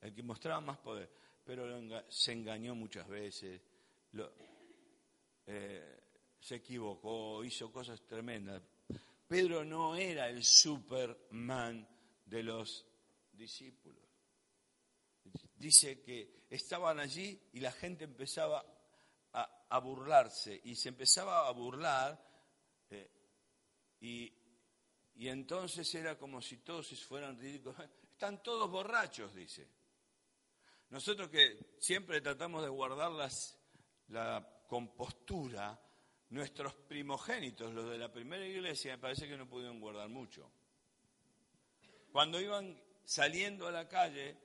el 0.00 0.14
que 0.14 0.22
mostraba 0.22 0.60
más 0.60 0.78
poder, 0.78 1.10
pero 1.42 1.66
se 2.08 2.32
engañó 2.32 2.74
muchas 2.74 3.08
veces, 3.08 3.60
eh, 5.46 6.00
se 6.38 6.56
equivocó, 6.56 7.42
hizo 7.42 7.72
cosas 7.72 8.02
tremendas. 8.02 8.62
Pedro 9.26 9.64
no 9.64 9.96
era 9.96 10.28
el 10.28 10.44
Superman 10.44 11.88
de 12.24 12.42
los 12.42 12.86
discípulos. 13.32 14.04
Dice 15.56 16.00
que 16.02 16.44
estaban 16.50 17.00
allí 17.00 17.40
y 17.52 17.60
la 17.60 17.72
gente 17.72 18.04
empezaba 18.04 18.64
a, 19.68 19.78
burlarse 19.78 20.60
y 20.64 20.74
se 20.74 20.90
empezaba 20.90 21.46
a 21.46 21.50
burlar 21.52 22.22
eh, 22.90 23.10
y, 24.00 24.32
y 25.14 25.28
entonces 25.28 25.92
era 25.94 26.18
como 26.18 26.40
si 26.42 26.58
todos 26.58 26.88
fueran 27.04 27.38
ridículos. 27.38 27.76
Están 28.12 28.42
todos 28.42 28.70
borrachos, 28.70 29.34
dice. 29.34 29.68
Nosotros 30.90 31.28
que 31.28 31.76
siempre 31.78 32.20
tratamos 32.20 32.62
de 32.62 32.68
guardar 32.68 33.10
las, 33.10 33.58
la 34.08 34.64
compostura, 34.66 35.78
nuestros 36.30 36.74
primogénitos, 36.74 37.72
los 37.72 37.90
de 37.90 37.98
la 37.98 38.12
primera 38.12 38.46
iglesia, 38.46 38.92
me 38.92 39.02
parece 39.02 39.28
que 39.28 39.36
no 39.36 39.48
pudieron 39.48 39.80
guardar 39.80 40.08
mucho. 40.08 40.50
Cuando 42.12 42.40
iban 42.40 42.80
saliendo 43.04 43.66
a 43.66 43.72
la 43.72 43.88
calle, 43.88 44.36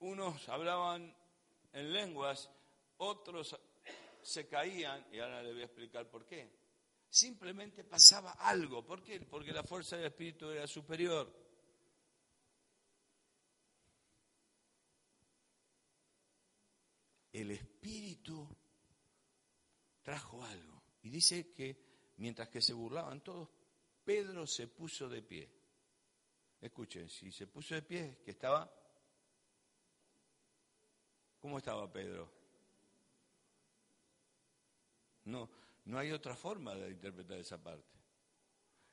unos 0.00 0.48
hablaban 0.48 1.14
en 1.72 1.92
lenguas, 1.92 2.50
otros 2.98 3.58
se 4.22 4.46
caían, 4.46 5.06
y 5.12 5.18
ahora 5.18 5.42
le 5.42 5.52
voy 5.52 5.62
a 5.62 5.66
explicar 5.66 6.08
por 6.08 6.24
qué. 6.24 6.50
Simplemente 7.08 7.84
pasaba 7.84 8.32
algo. 8.32 8.84
¿Por 8.84 9.02
qué? 9.02 9.20
Porque 9.20 9.52
la 9.52 9.64
fuerza 9.64 9.96
del 9.96 10.06
Espíritu 10.06 10.50
era 10.50 10.66
superior. 10.66 11.32
El 17.32 17.50
Espíritu 17.50 18.48
trajo 20.02 20.42
algo. 20.44 20.82
Y 21.02 21.10
dice 21.10 21.52
que 21.52 22.12
mientras 22.18 22.48
que 22.48 22.60
se 22.62 22.72
burlaban 22.72 23.22
todos, 23.22 23.48
Pedro 24.04 24.46
se 24.46 24.68
puso 24.68 25.08
de 25.08 25.22
pie. 25.22 25.50
Escuchen, 26.60 27.08
si 27.08 27.32
se 27.32 27.46
puso 27.46 27.74
de 27.74 27.82
pie, 27.82 28.20
que 28.24 28.32
estaba... 28.32 28.72
¿Cómo 31.38 31.58
estaba 31.58 31.90
Pedro? 31.90 32.39
No, 35.30 35.48
no 35.84 35.98
hay 35.98 36.12
otra 36.12 36.34
forma 36.34 36.74
de 36.74 36.90
interpretar 36.90 37.38
esa 37.38 37.62
parte. 37.62 38.00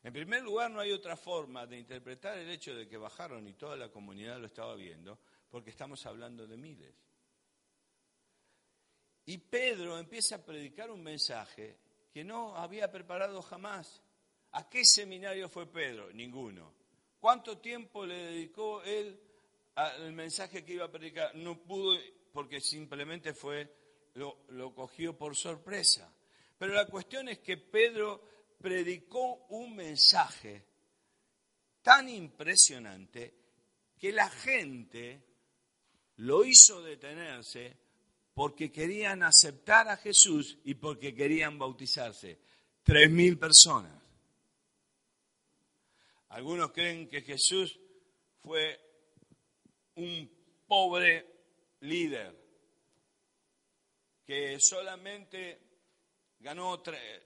En 0.03 0.13
primer 0.13 0.43
lugar, 0.43 0.71
no 0.71 0.79
hay 0.79 0.91
otra 0.91 1.17
forma 1.17 1.65
de 1.65 1.77
interpretar 1.77 2.37
el 2.37 2.49
hecho 2.49 2.75
de 2.75 2.87
que 2.87 2.97
bajaron 2.97 3.47
y 3.47 3.53
toda 3.53 3.75
la 3.75 3.89
comunidad 3.89 4.39
lo 4.39 4.47
estaba 4.47 4.75
viendo, 4.75 5.19
porque 5.49 5.71
estamos 5.71 6.05
hablando 6.05 6.47
de 6.47 6.55
miles. 6.55 6.93
Y 9.25 9.39
Pedro 9.39 9.97
empieza 9.97 10.35
a 10.35 10.45
predicar 10.45 10.89
un 10.91 11.03
mensaje 11.03 11.77
que 12.13 12.23
no 12.23 12.55
había 12.55 12.89
preparado 12.89 13.41
jamás. 13.41 14.01
¿A 14.51 14.69
qué 14.69 14.85
seminario 14.85 15.49
fue 15.49 15.69
Pedro? 15.69 16.11
Ninguno. 16.13 16.73
¿Cuánto 17.19 17.57
tiempo 17.57 18.05
le 18.05 18.15
dedicó 18.15 18.81
él 18.83 19.19
al 19.75 20.13
mensaje 20.13 20.63
que 20.63 20.73
iba 20.73 20.85
a 20.85 20.91
predicar? 20.91 21.35
No 21.35 21.61
pudo 21.61 21.99
porque 22.31 22.61
simplemente 22.61 23.33
fue, 23.33 23.69
lo 24.13 24.73
cogió 24.73 25.17
por 25.17 25.35
sorpresa. 25.35 26.13
Pero 26.57 26.73
la 26.73 26.87
cuestión 26.87 27.29
es 27.29 27.39
que 27.39 27.57
Pedro 27.57 28.21
predicó 28.59 29.45
un 29.49 29.75
mensaje 29.75 30.65
tan 31.81 32.09
impresionante 32.09 33.33
que 33.97 34.11
la 34.11 34.29
gente 34.29 35.23
lo 36.17 36.43
hizo 36.43 36.81
detenerse 36.81 37.77
porque 38.33 38.71
querían 38.71 39.23
aceptar 39.23 39.87
a 39.87 39.97
Jesús 39.97 40.59
y 40.63 40.75
porque 40.75 41.13
querían 41.13 41.57
bautizarse. 41.57 42.39
Tres 42.83 43.09
mil 43.09 43.37
personas. 43.37 43.93
Algunos 46.29 46.71
creen 46.71 47.07
que 47.07 47.21
Jesús 47.21 47.79
fue 48.41 48.79
un 49.95 50.29
pobre 50.67 51.25
líder, 51.81 52.35
que 54.25 54.59
solamente 54.59 55.66
ganó 56.39 56.81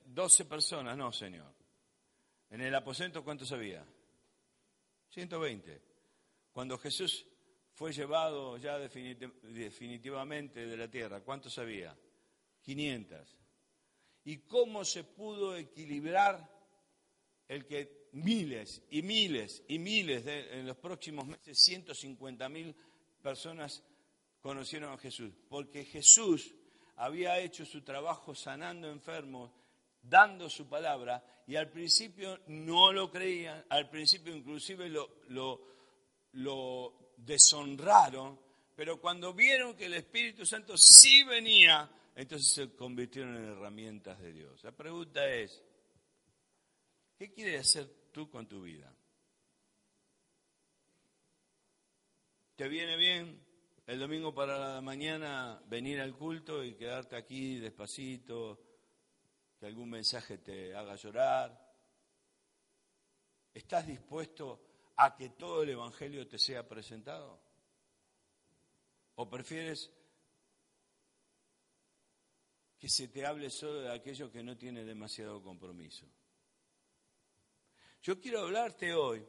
12 0.05 0.45
personas, 0.45 0.97
no, 0.97 1.11
señor. 1.11 1.53
En 2.49 2.61
el 2.61 2.75
aposento, 2.75 3.23
¿cuántos 3.23 3.51
había? 3.51 3.85
120. 5.09 5.81
Cuando 6.51 6.77
Jesús 6.77 7.25
fue 7.73 7.93
llevado 7.93 8.57
ya 8.57 8.77
definitivamente 8.77 10.65
de 10.65 10.77
la 10.77 10.89
tierra, 10.89 11.21
¿cuántos 11.21 11.57
había? 11.57 11.97
500. 12.61 13.37
¿Y 14.25 14.37
cómo 14.39 14.85
se 14.85 15.03
pudo 15.03 15.55
equilibrar 15.55 16.47
el 17.47 17.65
que 17.65 18.09
miles 18.13 18.83
y 18.89 19.01
miles 19.01 19.63
y 19.67 19.79
miles 19.79 20.25
de, 20.25 20.59
en 20.59 20.67
los 20.67 20.77
próximos 20.77 21.25
meses, 21.25 21.57
150 21.59 22.49
mil 22.49 22.75
personas 23.21 23.83
conocieron 24.41 24.93
a 24.93 24.97
Jesús? 24.97 25.33
Porque 25.49 25.85
Jesús 25.85 26.53
había 27.01 27.39
hecho 27.39 27.65
su 27.65 27.81
trabajo 27.81 28.35
sanando 28.35 28.87
enfermos, 28.87 29.51
dando 30.03 30.47
su 30.49 30.69
palabra, 30.69 31.43
y 31.47 31.55
al 31.55 31.67
principio 31.71 32.39
no 32.47 32.93
lo 32.93 33.09
creían, 33.09 33.65
al 33.69 33.89
principio 33.89 34.35
inclusive 34.35 34.87
lo, 34.87 35.61
deshonraron, 37.17 38.39
pero 38.75 39.01
cuando 39.01 39.33
vieron 39.33 39.75
que 39.75 39.85
el 39.85 39.95
Espíritu 39.95 40.45
Santo 40.45 40.77
sí 40.77 41.23
venía, 41.23 41.89
entonces 42.15 42.53
se 42.53 42.75
convirtieron 42.75 43.35
en 43.35 43.45
herramientas 43.45 44.19
de 44.19 44.33
Dios. 44.33 44.63
La 44.63 44.71
pregunta 44.71 45.27
es, 45.27 45.59
¿qué 47.17 47.33
quieres 47.33 47.61
hacer 47.61 48.11
tú 48.11 48.29
con 48.29 48.47
tu 48.47 48.61
vida? 48.61 48.93
¿Te 52.55 52.67
viene 52.67 52.95
bien 52.95 53.50
el 53.87 53.99
domingo 53.99 54.33
para 54.33 54.57
la 54.57 54.81
mañana 54.81 55.61
venir 55.67 55.99
al 55.99 56.15
culto 56.15 56.63
y 56.63 56.75
quedarte 56.75 57.15
aquí 57.15 57.59
despacito, 57.59 58.59
que 59.59 59.65
algún 59.65 59.89
mensaje 59.89 60.37
te 60.37 60.75
haga 60.75 60.95
llorar? 60.95 61.71
¿Estás 63.53 63.87
dispuesto 63.87 64.61
a 64.97 65.15
que 65.15 65.29
todo 65.29 65.63
el 65.63 65.69
Evangelio 65.69 66.27
te 66.27 66.37
sea 66.37 66.67
presentado? 66.67 67.41
¿O 69.15 69.29
prefieres 69.29 69.91
que 72.79 72.89
se 72.89 73.09
te 73.09 73.25
hable 73.25 73.49
solo 73.49 73.81
de 73.81 73.91
aquello 73.93 74.31
que 74.31 74.41
no 74.41 74.57
tiene 74.57 74.83
demasiado 74.83 75.41
compromiso? 75.43 76.07
Yo 78.01 78.19
quiero 78.19 78.41
hablarte 78.41 78.93
hoy 78.93 79.23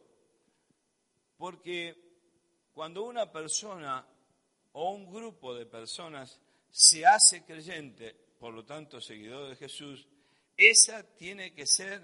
porque 1.36 2.70
cuando 2.72 3.02
una 3.02 3.30
persona 3.30 4.06
o 4.72 4.90
un 4.90 5.10
grupo 5.10 5.54
de 5.54 5.66
personas 5.66 6.40
se 6.70 7.04
hace 7.04 7.44
creyente, 7.44 8.14
por 8.38 8.54
lo 8.54 8.64
tanto 8.64 9.00
seguidor 9.00 9.50
de 9.50 9.56
Jesús, 9.56 10.06
esa 10.56 11.02
tiene 11.02 11.52
que 11.52 11.66
ser 11.66 12.00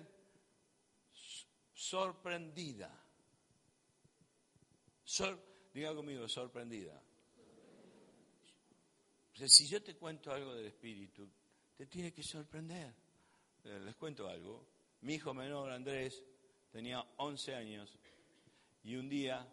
sorprendida. 1.73 2.93
diga 5.73 5.95
conmigo, 5.95 6.29
sorprendida. 6.29 7.01
si 9.33 9.67
yo 9.67 9.83
te 9.83 9.97
cuento 9.97 10.33
algo 10.33 10.55
del 10.55 10.67
Espíritu, 10.67 11.29
te 11.77 11.87
tiene 11.87 12.13
que 12.13 12.23
sorprender. 12.23 12.93
Eh, 13.65 13.81
les 13.85 13.95
cuento 13.97 14.29
algo. 14.29 14.67
Mi 15.03 15.15
hijo 15.15 15.33
menor, 15.33 15.71
Andrés, 15.71 16.25
tenía 16.71 17.01
11 17.17 17.55
años 17.55 17.99
y 18.83 18.97
un 18.97 19.09
día 19.09 19.47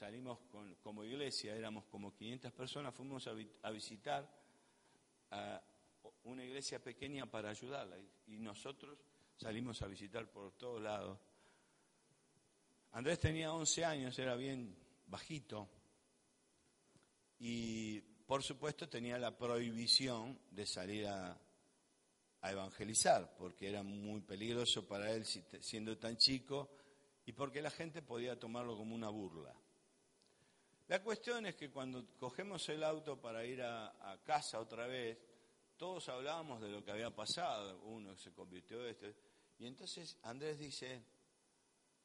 salimos 0.00 0.38
como 0.82 1.04
iglesia, 1.04 1.54
éramos 1.54 1.84
como 1.84 2.14
500 2.14 2.52
personas, 2.52 2.94
fuimos 2.94 3.26
a, 3.26 3.70
visitar 3.70 4.26
a 5.30 5.62
una 6.24 6.42
iglesia 6.42 6.82
pequeña 6.82 7.26
para 7.26 7.50
ayudarla 7.50 7.98
y, 8.26 8.38
nosotros 8.38 8.96
salimos 9.36 9.82
a 9.82 9.88
visitar 9.88 10.26
por 10.30 10.52
todos 10.52 10.80
lados. 10.80 11.18
Andrés 12.92 13.18
tenía 13.18 13.52
11 13.52 13.84
años, 13.84 14.18
era 14.18 14.36
bien 14.36 14.74
bajito 15.06 15.68
y 17.38 18.00
por 18.00 18.42
supuesto 18.42 18.88
tenía 18.88 19.18
la 19.18 19.36
prohibición 19.36 20.38
de 20.50 20.64
salir 20.64 21.06
a 21.08 21.38
evangelizar, 22.40 23.36
porque 23.36 23.68
era 23.68 23.82
muy 23.82 24.22
peligroso 24.22 24.88
para 24.88 25.12
él 25.12 25.26
siendo 25.26 25.98
tan 25.98 26.16
chico 26.16 26.70
y 27.26 27.32
porque 27.32 27.60
la 27.60 27.70
gente 27.70 28.00
podía 28.00 28.40
tomarlo 28.40 28.78
como 28.78 28.94
una 28.94 29.10
burla. 29.10 29.54
La 30.90 31.00
cuestión 31.00 31.46
es 31.46 31.54
que 31.54 31.70
cuando 31.70 32.04
cogemos 32.18 32.68
el 32.68 32.82
auto 32.82 33.20
para 33.20 33.44
ir 33.44 33.62
a, 33.62 34.18
casa 34.24 34.58
otra 34.58 34.88
vez, 34.88 35.16
todos 35.76 36.08
hablábamos 36.08 36.60
de 36.60 36.68
lo 36.68 36.84
que 36.84 36.90
había 36.90 37.14
pasado, 37.14 37.78
uno 37.82 38.16
se 38.16 38.32
convirtió 38.32 38.82
en 38.82 38.90
este, 38.90 39.14
y 39.60 39.66
entonces 39.68 40.18
Andrés 40.24 40.58
dice, 40.58 41.00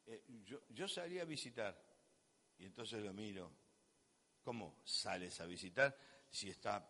eh, 0.06 0.22
yo, 0.68 0.86
salí 0.86 1.18
a 1.18 1.24
visitar, 1.24 1.76
y 2.58 2.66
entonces 2.66 3.02
lo 3.02 3.12
miro, 3.12 3.50
¿cómo 4.44 4.76
sales 4.84 5.40
a 5.40 5.46
visitar 5.46 5.98
si 6.30 6.50
está 6.50 6.88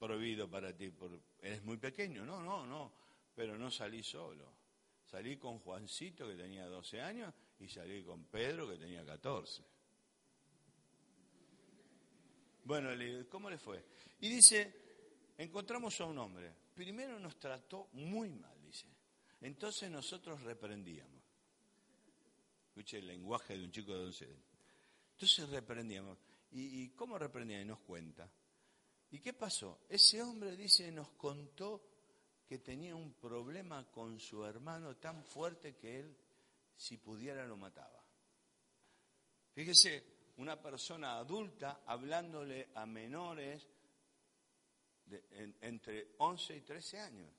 prohibido 0.00 0.50
para 0.50 0.76
ti? 0.76 0.92
eres 1.38 1.62
muy 1.62 1.76
pequeño, 1.76 2.26
no, 2.26 2.42
no, 2.42 2.66
no, 2.66 2.92
pero 3.36 3.56
no 3.56 3.70
salí 3.70 4.02
solo. 4.02 4.52
Salí 5.04 5.36
con 5.36 5.60
Juancito, 5.60 6.26
que 6.26 6.34
tenía 6.34 6.66
12 6.66 7.00
años, 7.00 7.32
y 7.60 7.68
salí 7.68 8.02
con 8.02 8.24
Pedro, 8.24 8.68
que 8.68 8.78
tenía 8.78 9.06
14. 9.06 9.77
Bueno, 12.68 12.90
¿cómo 13.30 13.48
le 13.48 13.56
fue? 13.56 13.82
Y 14.20 14.28
dice, 14.28 15.32
encontramos 15.38 15.98
a 16.02 16.04
un 16.04 16.18
hombre. 16.18 16.52
Primero 16.74 17.18
nos 17.18 17.38
trató 17.38 17.88
muy 17.94 18.28
mal, 18.28 18.62
dice. 18.62 18.84
Entonces 19.40 19.90
nosotros 19.90 20.42
reprendíamos. 20.42 21.22
Escuche 22.66 22.98
el 22.98 23.06
lenguaje 23.06 23.56
de 23.56 23.64
un 23.64 23.72
chico 23.72 23.94
de 23.94 24.04
11 24.04 24.24
años. 24.26 24.44
Entonces 25.12 25.48
reprendíamos. 25.48 26.18
¿Y, 26.50 26.90
cómo 26.90 27.16
reprendía? 27.16 27.58
Y 27.58 27.64
nos 27.64 27.78
cuenta. 27.78 28.30
¿Y 29.12 29.18
qué 29.18 29.32
pasó? 29.32 29.80
Ese 29.88 30.20
hombre, 30.20 30.54
dice, 30.54 30.92
nos 30.92 31.08
contó 31.12 31.82
que 32.46 32.58
tenía 32.58 32.94
un 32.94 33.14
problema 33.14 33.90
con 33.90 34.20
su 34.20 34.44
hermano 34.44 34.94
tan 34.98 35.24
fuerte 35.24 35.74
que 35.74 36.00
él, 36.00 36.14
si 36.76 36.98
pudiera, 36.98 37.46
lo 37.46 37.56
mataba. 37.56 38.04
Fíjese, 39.54 40.17
una 40.38 40.60
persona 40.60 41.18
adulta 41.18 41.82
hablándole 41.86 42.70
a 42.74 42.86
menores 42.86 43.68
entre 45.60 46.14
11 46.18 46.56
y 46.56 46.60
13 46.60 47.00
años. 47.00 47.32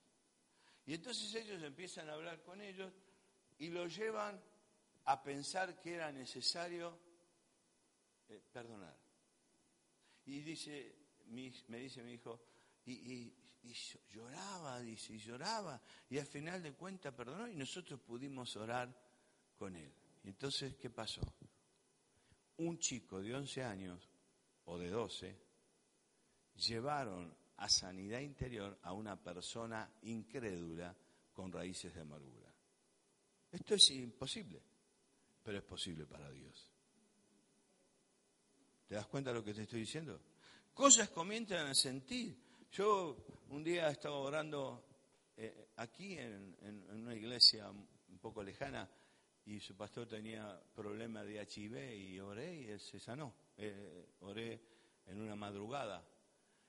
Y 0.86 0.94
entonces 0.94 1.34
ellos 1.34 1.62
empiezan 1.62 2.08
a 2.08 2.14
hablar 2.14 2.42
con 2.42 2.60
ellos 2.60 2.92
y 3.58 3.68
lo 3.68 3.86
llevan 3.86 4.40
a 5.04 5.22
pensar 5.22 5.80
que 5.80 5.94
era 5.94 6.12
necesario 6.12 6.98
eh, 8.28 8.42
perdonar. 8.52 8.96
Y 10.26 10.40
dice, 10.40 10.94
me 11.68 11.78
dice 11.78 12.02
mi 12.02 12.12
hijo, 12.12 12.40
y, 12.84 13.32
lloraba, 14.08 14.80
dice, 14.80 15.14
y 15.14 15.18
lloraba, 15.18 15.80
y 16.08 16.18
al 16.18 16.26
final 16.26 16.62
de 16.62 16.74
cuentas 16.74 17.14
perdonó 17.14 17.48
y 17.48 17.54
nosotros 17.54 18.00
pudimos 18.00 18.54
orar 18.56 18.94
con 19.56 19.76
él. 19.76 19.92
Entonces, 20.24 20.76
¿qué 20.76 20.90
pasó? 20.90 21.22
Un 22.60 22.78
chico 22.78 23.20
de 23.20 23.34
11 23.34 23.62
años 23.64 24.08
o 24.64 24.78
de 24.78 24.90
12 24.90 25.36
llevaron 26.56 27.34
a 27.56 27.68
sanidad 27.68 28.20
interior 28.20 28.78
a 28.82 28.92
una 28.92 29.16
persona 29.16 29.90
incrédula 30.02 30.94
con 31.32 31.52
raíces 31.52 31.94
de 31.94 32.00
amargura. 32.00 32.52
Esto 33.50 33.74
es 33.74 33.90
imposible, 33.90 34.62
pero 35.42 35.58
es 35.58 35.64
posible 35.64 36.06
para 36.06 36.30
Dios. 36.30 36.68
¿Te 38.86 38.94
das 38.94 39.06
cuenta 39.06 39.30
de 39.30 39.38
lo 39.38 39.44
que 39.44 39.54
te 39.54 39.62
estoy 39.62 39.80
diciendo? 39.80 40.20
Cosas 40.74 41.08
comienzan 41.10 41.66
a 41.66 41.74
sentir. 41.74 42.36
Yo 42.72 43.16
un 43.48 43.64
día 43.64 43.88
estaba 43.88 44.16
orando 44.16 44.84
eh, 45.36 45.68
aquí 45.76 46.18
en, 46.18 46.56
en, 46.60 46.90
una 46.90 47.14
iglesia 47.14 47.70
un 47.70 48.18
poco 48.18 48.42
lejana 48.42 48.88
y 49.46 49.60
su 49.60 49.76
pastor 49.76 50.06
tenía 50.06 50.60
problemas 50.74 51.26
de 51.26 51.42
HIV 51.42 51.94
y 51.94 52.20
oré 52.20 52.54
y 52.54 52.68
él 52.68 52.80
se 52.80 53.00
sanó. 53.00 53.34
Eh, 53.56 54.08
oré 54.20 54.60
en 55.06 55.20
una 55.20 55.34
madrugada. 55.34 56.06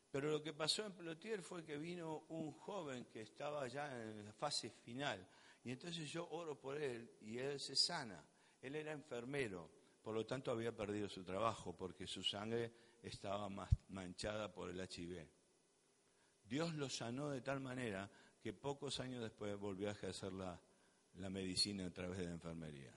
Pero 0.10 0.30
lo 0.30 0.42
que 0.42 0.54
pasó 0.54 0.86
en 0.86 0.94
Plotier 0.94 1.42
fue 1.42 1.64
que 1.64 1.78
vino 1.78 2.26
un 2.30 2.52
joven 2.52 3.06
que 3.06 3.22
estaba 3.22 3.68
ya 3.68 4.02
en 4.02 4.26
la 4.26 4.34
fase 4.34 4.70
final. 4.70 5.26
Y 5.64 5.72
entonces 5.72 6.10
yo 6.12 6.28
oro 6.30 6.60
por 6.60 6.78
él 6.78 7.18
y 7.22 7.38
él 7.38 7.60
se 7.60 7.76
sana. 7.76 8.24
Él 8.62 8.76
era 8.76 8.92
enfermero, 8.92 9.70
por 10.02 10.14
lo 10.14 10.26
tanto 10.26 10.52
había 10.52 10.76
perdido 10.76 11.08
su 11.08 11.24
trabajo 11.24 11.76
porque 11.76 12.08
su 12.08 12.24
sangre 12.24 12.74
estaba 13.02 13.48
manchada 13.90 14.52
por 14.52 14.70
el 14.70 14.80
HIV. 14.80 15.28
Dios 16.44 16.74
lo 16.76 16.90
sanó 16.90 17.30
de 17.30 17.42
tal 17.42 17.60
manera 17.60 18.10
que 18.42 18.54
pocos 18.54 19.00
años 19.00 19.22
después 19.22 19.58
volvió 19.58 19.88
a 19.88 19.94
ejercer 19.94 20.34
la, 20.34 20.60
la 21.16 21.30
medicina 21.30 21.86
a 21.86 21.91
través 21.91 22.20
de 22.20 22.26
la 22.26 22.32
enfermería. 22.32 22.93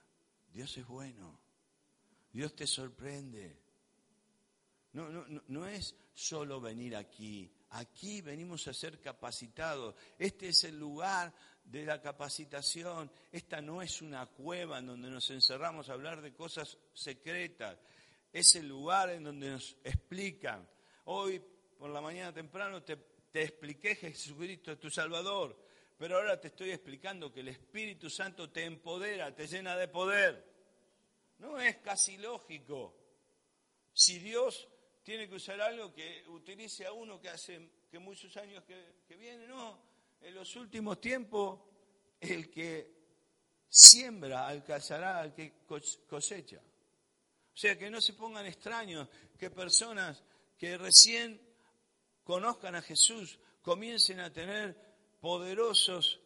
Dios 0.51 0.77
es 0.77 0.87
bueno. 0.87 1.39
Dios 2.31 2.55
te 2.55 2.67
sorprende. 2.67 3.61
No, 4.93 5.09
no, 5.09 5.25
no, 5.47 5.67
es 5.67 5.95
solo 6.13 6.61
venir 6.61 6.95
aquí. 6.95 7.51
Aquí 7.71 8.21
venimos 8.21 8.67
a 8.67 8.73
ser 8.73 9.01
capacitados. 9.01 9.95
Este 10.17 10.49
es 10.49 10.63
el 10.63 10.79
lugar 10.79 11.33
de 11.65 11.85
la 11.85 12.01
capacitación. 12.01 13.11
Esta 13.31 13.61
no 13.61 13.81
es 13.81 14.01
una 14.01 14.25
cueva 14.27 14.79
en 14.79 14.87
donde 14.87 15.09
nos 15.09 15.29
encerramos 15.31 15.89
a 15.89 15.93
hablar 15.93 16.21
de 16.21 16.33
cosas 16.33 16.77
secretas. 16.93 17.77
Es 18.31 18.55
el 18.55 18.67
lugar 18.67 19.09
en 19.09 19.25
donde 19.25 19.49
nos 19.49 19.77
explican. 19.83 20.67
Hoy, 21.05 21.41
por 21.77 21.89
la 21.89 22.01
mañana 22.01 22.33
temprano, 22.33 22.83
te, 22.83 22.95
te 23.31 23.43
expliqué 23.43 23.95
Jesucristo, 23.95 24.77
tu 24.77 24.89
Salvador. 24.89 25.64
Pero 25.97 26.17
ahora 26.17 26.39
te 26.39 26.47
estoy 26.49 26.71
explicando 26.71 27.31
que 27.31 27.39
el 27.39 27.47
Espíritu 27.49 28.09
Santo 28.09 28.49
te 28.49 28.65
empodera, 28.65 29.33
te 29.33 29.47
llena 29.47 29.77
de 29.77 29.87
poder. 29.87 30.45
No 31.39 31.59
es 31.59 31.77
casi 31.77 32.17
lógico. 32.17 32.95
Si 33.93 34.19
Dios 34.19 34.67
tiene 35.03 35.29
que 35.29 35.35
usar 35.35 35.61
algo 35.61 35.93
que 35.93 36.23
utilice 36.27 36.85
a 36.85 36.91
uno 36.91 37.21
que 37.21 37.29
hace 37.29 37.69
que 37.89 37.99
muchos 37.99 38.35
años 38.37 38.63
que, 38.65 39.15
viene, 39.15 39.47
no. 39.47 39.79
En 40.19 40.33
los 40.33 40.55
últimos 40.55 40.99
tiempos, 40.99 41.61
el 42.19 42.49
que 42.49 42.93
siembra 43.69 44.47
alcanzará 44.47 45.19
al 45.19 45.33
que 45.33 45.61
cosecha. 46.07 46.57
O 46.57 47.57
sea, 47.57 47.77
que 47.77 47.89
no 47.89 48.01
se 48.01 48.13
pongan 48.13 48.45
extraños, 48.45 49.07
que 49.37 49.49
personas 49.49 50.21
que 50.57 50.77
recién 50.77 51.39
conozcan 52.23 52.75
a 52.75 52.81
Jesús 52.81 53.39
comiencen 53.61 54.19
a 54.19 54.33
tener 54.33 54.94
poderosos 55.25 56.19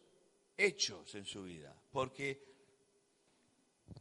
hechos 0.58 1.14
en 1.14 1.24
su 1.24 1.44
vida, 1.44 1.74
porque 1.90 2.44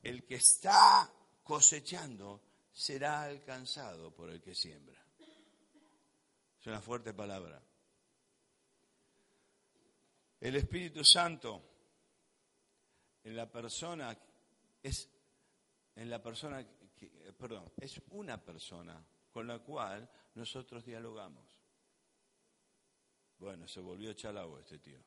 el 0.03 0.25
que 0.25 0.35
está 0.35 1.09
cosechando 1.41 2.41
será 2.73 3.23
alcanzado 3.23 4.13
por 4.13 4.29
el 4.29 4.41
que 4.41 4.53
siembra. 4.53 5.01
Es 6.59 6.67
una 6.67 6.81
fuerte 6.81 7.13
palabra. 7.13 7.63
El 10.41 10.57
Espíritu 10.57 11.05
Santo 11.05 11.63
en 13.23 13.37
la 13.37 13.49
persona 13.49 14.17
es 14.83 15.09
en 15.95 16.09
la 16.09 16.21
persona 16.21 16.67
perdón, 17.37 17.71
es 17.77 18.01
una 18.09 18.43
persona 18.43 19.01
con 19.31 19.47
la 19.47 19.59
cual 19.59 20.09
nosotros 20.35 20.83
dialogamos. 20.83 21.58
Bueno, 23.39 23.67
se 23.67 23.79
volvió 23.79 24.13
chalao 24.13 24.59
este 24.59 24.79
tío. 24.79 24.99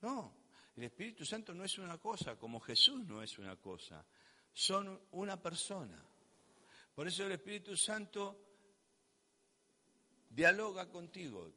No, 0.00 0.34
el 0.76 0.84
Espíritu 0.84 1.24
Santo 1.24 1.54
no 1.54 1.64
es 1.64 1.78
una 1.78 1.98
cosa, 1.98 2.36
como 2.36 2.60
Jesús 2.60 3.04
no 3.04 3.22
es 3.22 3.38
una 3.38 3.56
cosa. 3.56 4.04
Son 4.52 5.00
una 5.12 5.40
persona. 5.40 6.04
Por 6.94 7.06
eso 7.06 7.24
el 7.24 7.32
Espíritu 7.32 7.76
Santo 7.76 8.48
dialoga 10.30 10.88
contigo. 10.88 11.52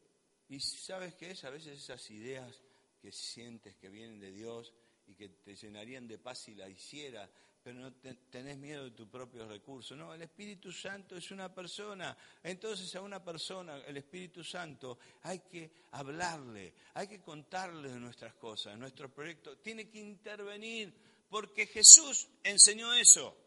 Y 0.50 0.60
sabes 0.60 1.16
qué 1.16 1.32
es, 1.32 1.44
a 1.44 1.50
veces 1.50 1.80
esas 1.80 2.10
ideas 2.12 2.62
que 3.02 3.12
sientes 3.12 3.76
que 3.76 3.90
vienen 3.90 4.20
de 4.20 4.32
Dios 4.32 4.74
y 5.08 5.16
que 5.16 5.30
te 5.30 5.56
llenarían 5.56 6.08
de 6.08 6.20
paz 6.20 6.40
si 6.40 6.56
la 6.56 6.70
hicieras, 6.70 7.30
pero 7.64 7.80
no 7.80 7.94
tenés 8.30 8.58
miedo 8.58 8.86
de 8.86 8.92
tus 8.92 9.08
propios 9.08 9.48
recursos. 9.48 9.96
No, 9.98 10.14
el 10.14 10.24
Espíritu 10.24 10.72
Santo 10.72 11.16
es 11.16 11.30
una 11.32 11.54
persona. 11.54 12.18
Entonces 12.42 12.94
a 12.96 13.02
una 13.02 13.24
persona, 13.24 13.78
el 13.86 13.98
Espíritu 13.98 14.44
Santo, 14.44 14.98
hay 15.24 15.40
que 15.40 15.72
hablarle, 15.92 16.74
hay 16.96 17.08
que 17.08 17.22
contarle 17.22 17.90
nuestras 18.00 18.34
cosas, 18.34 18.78
nuestro 18.78 19.14
proyecto. 19.14 19.58
Tiene 19.58 19.90
que 19.90 20.00
intervenir, 20.00 20.94
porque 21.30 21.68
Jesús 21.68 22.28
enseñó 22.44 22.94
eso. 22.94 23.38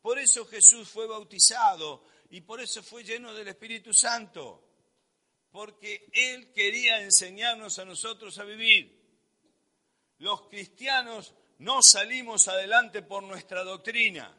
Por 0.00 0.18
eso 0.18 0.46
Jesús 0.46 0.88
fue 0.88 1.06
bautizado 1.06 2.04
y 2.30 2.40
por 2.40 2.60
eso 2.60 2.82
fue 2.82 3.04
lleno 3.04 3.34
del 3.34 3.48
Espíritu 3.48 3.92
Santo. 3.92 4.62
Porque 5.50 6.08
Él 6.12 6.52
quería 6.52 7.00
enseñarnos 7.00 7.78
a 7.78 7.84
nosotros 7.84 8.38
a 8.38 8.44
vivir. 8.44 9.02
Los 10.18 10.48
cristianos 10.48 11.34
no 11.58 11.82
salimos 11.82 12.48
adelante 12.48 13.02
por 13.02 13.22
nuestra 13.22 13.64
doctrina. 13.64 14.34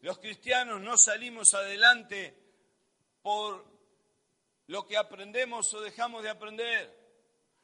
Los 0.00 0.18
cristianos 0.18 0.80
no 0.80 0.96
salimos 0.96 1.54
adelante 1.54 2.36
por 3.22 3.64
lo 4.66 4.86
que 4.86 4.96
aprendemos 4.96 5.72
o 5.74 5.80
dejamos 5.80 6.22
de 6.22 6.30
aprender. 6.30 7.04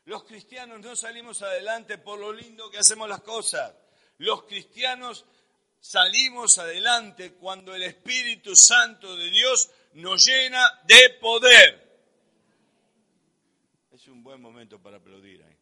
Los 0.07 0.24
cristianos 0.24 0.80
no 0.80 0.96
salimos 0.96 1.42
adelante 1.42 1.98
por 1.98 2.18
lo 2.18 2.32
lindo 2.32 2.70
que 2.70 2.78
hacemos 2.78 3.09
las 3.09 3.20
cosas. 3.20 3.74
Los 4.18 4.44
cristianos 4.44 5.24
salimos 5.80 6.59
adelante 6.59 7.34
cuando 7.34 7.74
el 7.74 7.82
Espíritu 7.82 8.57
Santo 8.57 9.16
de 9.16 9.30
Dios 9.30 9.70
nos 9.94 10.24
llena 10.24 10.80
de 10.84 11.11
poder. 11.20 11.90
Es 13.92 14.09
un 14.09 14.22
buen 14.22 14.40
momento 14.40 14.80
para 14.80 14.96
aplaudir 14.96 15.42
ahí. 15.42 15.57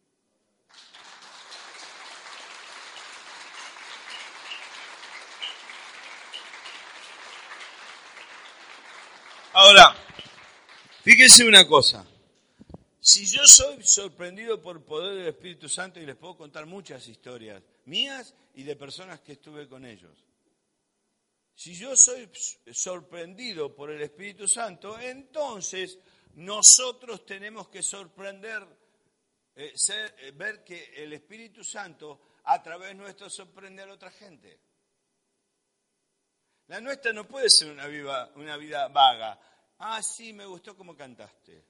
Ahora, 9.61 9.93
fíjense 11.03 11.43
una 11.43 11.67
cosa. 11.67 12.07
Si 13.01 13.25
yo 13.25 13.45
soy 13.45 13.83
sorprendido 13.83 14.61
por 14.61 14.77
el 14.77 14.83
poder 14.83 15.17
del 15.17 15.27
Espíritu 15.27 15.67
Santo, 15.67 15.99
y 15.99 16.05
les 16.05 16.15
puedo 16.15 16.37
contar 16.37 16.65
muchas 16.65 17.05
historias 17.09 17.61
mías 17.83 18.33
y 18.53 18.63
de 18.63 18.77
personas 18.77 19.19
que 19.19 19.33
estuve 19.33 19.67
con 19.67 19.83
ellos. 19.83 20.17
Si 21.55 21.75
yo 21.75 21.97
soy 21.97 22.29
sorprendido 22.71 23.75
por 23.75 23.91
el 23.91 24.01
Espíritu 24.01 24.47
Santo, 24.47 24.97
entonces 24.97 25.99
nosotros 26.35 27.25
tenemos 27.25 27.67
que 27.67 27.83
sorprender, 27.83 28.65
eh, 29.57 29.73
eh, 29.75 30.31
ver 30.35 30.63
que 30.63 30.93
el 30.95 31.11
Espíritu 31.11 31.65
Santo 31.65 32.37
a 32.45 32.63
través 32.63 32.95
nuestro 32.95 33.29
sorprende 33.29 33.81
a 33.81 33.87
la 33.87 33.95
otra 33.95 34.09
gente. 34.09 34.68
La 36.69 36.79
nuestra 36.79 37.11
no 37.11 37.27
puede 37.27 37.49
ser 37.49 37.71
una, 37.71 37.87
vida 38.57 38.87
vaga. 38.89 39.39
Ah, 39.79 40.03
sí, 40.03 40.33
me 40.33 40.45
gustó 40.45 40.77
cómo 40.77 40.95
cantaste. 40.95 41.65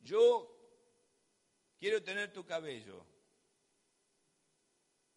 Yo 0.00 0.52
quiero 1.78 2.02
tener 2.02 2.32
tu 2.32 2.44
cabello. 2.44 3.06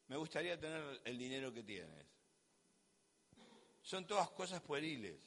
Me 0.08 0.18
gustaría 0.18 0.60
tener 0.60 1.01
el 1.03 1.18
dinero 1.18 1.51
que 1.51 1.64
tienes. 1.64 2.06
Son 3.82 4.06
todas 4.06 4.30
cosas 4.30 4.62
pueriles. 4.62 5.20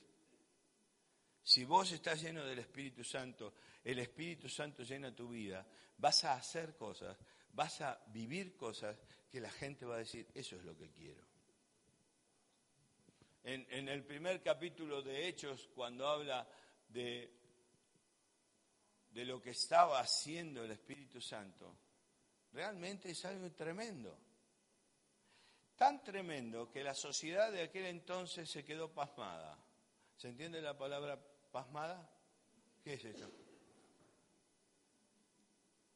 Si 1.43 1.64
vos 1.64 1.91
estás 1.91 2.22
lleno 2.22 2.45
del 2.45 2.61
Espíritu 2.61 3.03
Santo, 3.03 3.55
el 3.83 3.99
Espíritu 3.99 4.49
Santo 4.49 4.85
llena 4.85 5.12
tu 5.12 5.31
vida, 5.31 5.66
vas 5.97 6.22
a 6.24 6.35
hacer 6.35 6.76
cosas, 6.76 7.18
vas 7.51 7.81
a 7.81 8.01
vivir 8.07 8.57
cosas 8.57 8.97
que 9.29 9.41
la 9.41 9.51
gente 9.51 9.85
va 9.85 9.97
a 9.97 9.99
decir, 9.99 10.29
eso 10.33 10.55
es 10.55 10.62
lo 10.62 10.76
que 10.76 10.93
quiero 10.93 11.28
en, 13.45 13.89
el 13.89 14.05
primer 14.05 14.43
capítulo 14.43 15.03
de 15.03 15.28
Hechos, 15.28 15.68
cuando 15.74 16.07
habla 16.07 16.47
de, 16.89 17.32
de 19.11 19.24
lo 19.24 19.41
que 19.41 19.51
estaba 19.51 20.01
haciendo 20.01 20.64
el 20.64 20.72
Espíritu 20.72 21.20
Santo, 21.20 21.76
realmente 22.53 23.11
es 23.11 23.24
algo 23.24 23.51
tremendo. 23.53 24.18
Tan 25.76 26.03
tremendo 26.03 26.70
que 26.70 26.82
la 26.82 26.95
sociedad 26.95 27.53
de 27.53 27.62
aquel 27.62 27.86
entonces 27.86 28.51
se 28.51 28.64
quedó 28.64 28.93
pasmada. 28.93 29.57
¿Se 30.16 30.28
entiende 30.28 30.61
la 30.61 30.76
palabra 30.76 31.18
pasmada? 31.53 32.11
¿Qué 32.82 32.95
es 32.95 33.05
esto? 33.05 33.30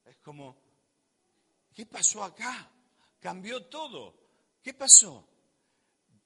Es 0.05 0.16
como, 0.18 0.57
¿qué 1.74 1.86
pasó 1.86 2.22
acá? 2.22 2.70
Cambió 3.20 3.66
todo. 3.66 4.14
¿Qué 4.62 4.74
pasó? 4.74 5.32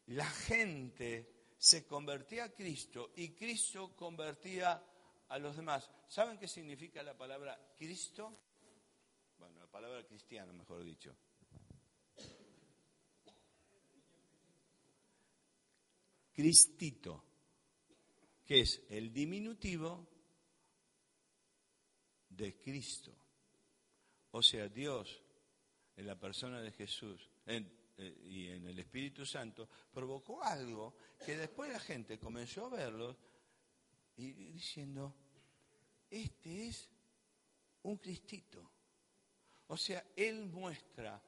La 0.06 0.26
gente 0.26 1.54
se 1.58 1.86
convertía 1.86 2.44
a 2.44 2.54
Cristo 2.54 3.12
y 3.16 3.30
Cristo 3.30 3.94
convertía 3.96 4.82
a 5.28 5.38
los 5.38 5.56
demás. 5.56 5.90
¿Saben 6.08 6.38
qué 6.38 6.46
significa 6.46 7.02
la 7.02 7.16
palabra 7.16 7.74
Cristo? 7.76 8.38
Bueno, 9.38 9.60
la 9.60 9.66
palabra 9.66 10.04
cristiano, 10.06 10.52
mejor 10.52 10.84
dicho. 10.84 11.16
Cristito, 16.32 17.24
que 18.44 18.60
es 18.60 18.82
el 18.90 19.12
diminutivo 19.12 20.06
de 22.28 22.58
Cristo. 22.58 23.12
O 24.32 24.42
sea, 24.42 24.68
Dios, 24.68 25.22
en 25.96 26.06
la 26.06 26.20
persona 26.20 26.60
de 26.60 26.72
Jesús, 26.72 27.30
eh, 27.98 28.18
y 28.24 28.48
en 28.48 28.66
el 28.66 28.78
Espíritu 28.78 29.24
Santo, 29.24 29.68
provocó 29.92 30.42
algo 30.42 30.96
que 31.24 31.36
después 31.36 31.72
la 31.72 31.80
gente 31.80 32.18
comenzó 32.18 32.66
a 32.66 32.70
verlo 32.70 33.16
y 34.16 34.32
diciendo, 34.32 35.14
este 36.10 36.68
es 36.68 36.88
un 37.82 37.96
Cristito. 37.98 38.70
O 39.68 39.76
sea, 39.76 40.04
Él 40.14 40.46
muestra 40.46 41.20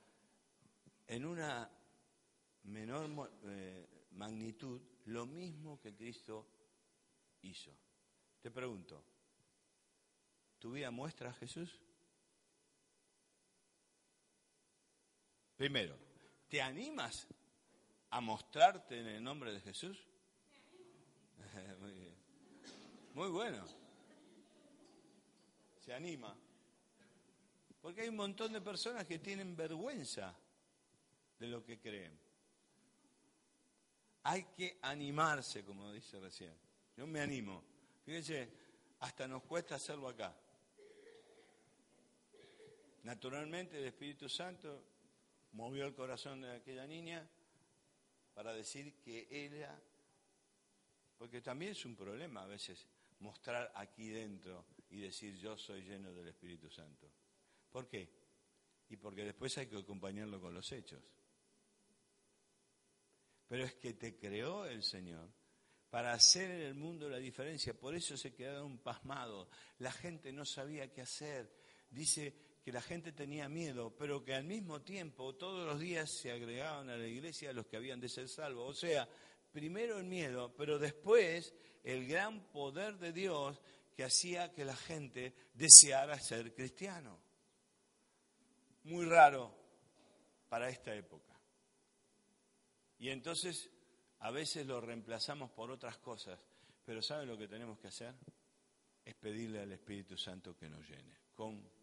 en 1.06 1.24
una 1.24 1.70
menor 2.64 3.32
eh, 3.44 4.06
magnitud 4.12 4.80
lo 5.06 5.26
mismo 5.26 5.80
que 5.80 5.94
Cristo 5.94 6.46
hizo. 7.42 7.74
Te 8.40 8.50
pregunto, 8.50 9.02
¿tu 10.58 10.72
vida 10.72 10.90
muestra 10.90 11.30
a 11.30 11.34
Jesús? 11.34 11.80
Primero, 15.56 16.07
¿Te 16.48 16.62
animas 16.62 17.26
a 18.10 18.20
mostrarte 18.20 18.98
en 18.98 19.06
el 19.06 19.22
nombre 19.22 19.52
de 19.52 19.60
Jesús? 19.60 19.98
Muy 21.80 21.92
bien. 21.92 22.14
Muy 23.14 23.28
bueno. 23.28 23.64
Se 25.84 25.92
anima. 25.92 26.34
Porque 27.82 28.02
hay 28.02 28.08
un 28.08 28.16
montón 28.16 28.52
de 28.52 28.60
personas 28.60 29.06
que 29.06 29.18
tienen 29.18 29.54
vergüenza 29.56 30.34
de 31.38 31.46
lo 31.48 31.62
que 31.64 31.78
creen. 31.78 32.18
Hay 34.22 34.44
que 34.56 34.78
animarse, 34.82 35.64
como 35.64 35.92
dice 35.92 36.18
recién. 36.18 36.54
Yo 36.96 37.06
me 37.06 37.20
animo. 37.20 37.62
Fíjense, 38.04 38.50
hasta 39.00 39.28
nos 39.28 39.42
cuesta 39.44 39.76
hacerlo 39.76 40.08
acá. 40.08 40.34
Naturalmente 43.04 43.78
el 43.78 43.84
Espíritu 43.84 44.28
Santo 44.28 44.97
movió 45.52 45.86
el 45.86 45.94
corazón 45.94 46.42
de 46.42 46.56
aquella 46.56 46.86
niña 46.86 47.28
para 48.34 48.52
decir 48.52 48.94
que 49.00 49.26
era, 49.30 49.80
porque 51.16 51.40
también 51.40 51.72
es 51.72 51.84
un 51.84 51.96
problema 51.96 52.42
a 52.42 52.46
veces 52.46 52.86
mostrar 53.20 53.72
aquí 53.74 54.08
dentro 54.10 54.66
y 54.90 55.00
decir 55.00 55.36
yo 55.38 55.56
soy 55.56 55.82
lleno 55.82 56.12
del 56.12 56.28
Espíritu 56.28 56.70
Santo. 56.70 57.10
¿Por 57.70 57.88
qué? 57.88 58.08
Y 58.88 58.96
porque 58.96 59.24
después 59.24 59.56
hay 59.58 59.66
que 59.66 59.76
acompañarlo 59.76 60.40
con 60.40 60.54
los 60.54 60.70
hechos. 60.72 61.02
Pero 63.48 63.64
es 63.64 63.74
que 63.74 63.94
te 63.94 64.18
creó 64.18 64.66
el 64.66 64.82
Señor 64.82 65.28
para 65.90 66.12
hacer 66.12 66.50
en 66.50 66.62
el 66.62 66.74
mundo 66.74 67.08
la 67.08 67.18
diferencia. 67.18 67.78
Por 67.78 67.94
eso 67.94 68.16
se 68.16 68.34
quedaron 68.34 68.78
pasmados. 68.78 69.48
La 69.78 69.90
gente 69.90 70.32
no 70.32 70.44
sabía 70.44 70.92
qué 70.92 71.00
hacer. 71.00 71.50
Dice 71.90 72.47
que 72.68 72.72
la 72.72 72.82
gente 72.82 73.12
tenía 73.12 73.48
miedo, 73.48 73.96
pero 73.96 74.22
que 74.22 74.34
al 74.34 74.44
mismo 74.44 74.82
tiempo 74.82 75.34
todos 75.34 75.66
los 75.66 75.80
días 75.80 76.10
se 76.20 76.30
agregaban 76.30 76.90
a 76.90 76.98
la 76.98 77.06
iglesia 77.06 77.50
los 77.54 77.64
que 77.64 77.78
habían 77.78 77.98
de 77.98 78.10
ser 78.10 78.28
salvos. 78.28 78.68
O 78.68 78.78
sea, 78.78 79.08
primero 79.50 79.96
el 79.96 80.04
miedo, 80.04 80.54
pero 80.54 80.78
después 80.78 81.54
el 81.82 82.06
gran 82.06 82.52
poder 82.52 82.98
de 82.98 83.14
Dios 83.14 83.58
que 83.96 84.04
hacía 84.04 84.52
que 84.52 84.66
la 84.66 84.76
gente 84.76 85.32
deseara 85.54 86.20
ser 86.20 86.54
cristiano. 86.54 87.18
Muy 88.82 89.06
raro 89.06 89.50
para 90.50 90.68
esta 90.68 90.94
época. 90.94 91.40
Y 92.98 93.08
entonces 93.08 93.70
a 94.18 94.30
veces 94.30 94.66
lo 94.66 94.78
reemplazamos 94.82 95.50
por 95.52 95.70
otras 95.70 95.96
cosas, 95.96 96.38
pero 96.84 97.00
¿saben 97.00 97.28
lo 97.28 97.38
que 97.38 97.48
tenemos 97.48 97.78
que 97.78 97.88
hacer? 97.88 98.14
Es 99.06 99.14
pedirle 99.14 99.60
al 99.60 99.72
Espíritu 99.72 100.18
Santo 100.18 100.54
que 100.54 100.68
nos 100.68 100.86
llene, 100.86 101.16
con 101.34 101.77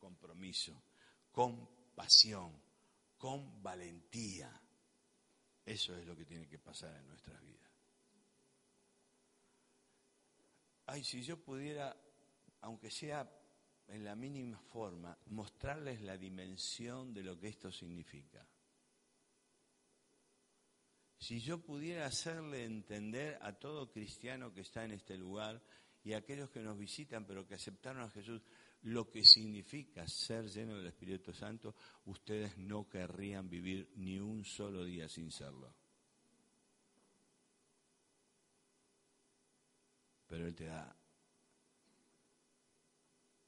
compromiso, 0.00 0.82
con 1.30 1.68
pasión, 1.94 2.60
con 3.16 3.62
valentía. 3.62 4.50
Eso 5.64 5.94
es 5.94 6.04
lo 6.06 6.16
que 6.16 6.24
tiene 6.24 6.48
que 6.48 6.58
pasar 6.58 6.96
en 6.96 7.06
nuestras 7.06 7.40
vidas. 7.42 7.70
Ay, 10.86 11.04
si 11.04 11.22
yo 11.22 11.36
pudiera, 11.36 11.96
aunque 12.62 12.90
sea 12.90 13.30
en 13.86 14.04
la 14.04 14.16
mínima 14.16 14.58
forma, 14.58 15.16
mostrarles 15.26 16.00
la 16.00 16.16
dimensión 16.16 17.12
de 17.12 17.22
lo 17.22 17.38
que 17.38 17.48
esto 17.48 17.70
significa. 17.70 18.44
Si 21.18 21.40
yo 21.40 21.60
pudiera 21.60 22.06
hacerle 22.06 22.64
entender 22.64 23.38
a 23.42 23.52
todo 23.52 23.90
cristiano 23.92 24.54
que 24.54 24.62
está 24.62 24.84
en 24.84 24.92
este 24.92 25.18
lugar 25.18 25.62
y 26.02 26.14
a 26.14 26.18
aquellos 26.18 26.50
que 26.50 26.60
nos 26.60 26.78
visitan 26.78 27.26
pero 27.26 27.46
que 27.46 27.54
aceptaron 27.54 28.02
a 28.02 28.10
Jesús 28.10 28.42
lo 28.82 29.08
que 29.10 29.24
significa 29.24 30.06
ser 30.06 30.48
lleno 30.48 30.76
del 30.76 30.86
Espíritu 30.86 31.32
Santo, 31.32 31.74
ustedes 32.06 32.56
no 32.58 32.88
querrían 32.88 33.48
vivir 33.48 33.92
ni 33.96 34.18
un 34.18 34.44
solo 34.44 34.84
día 34.84 35.08
sin 35.08 35.30
serlo. 35.30 35.74
Pero 40.26 40.46
Él 40.46 40.54
te 40.54 40.66
da 40.66 40.96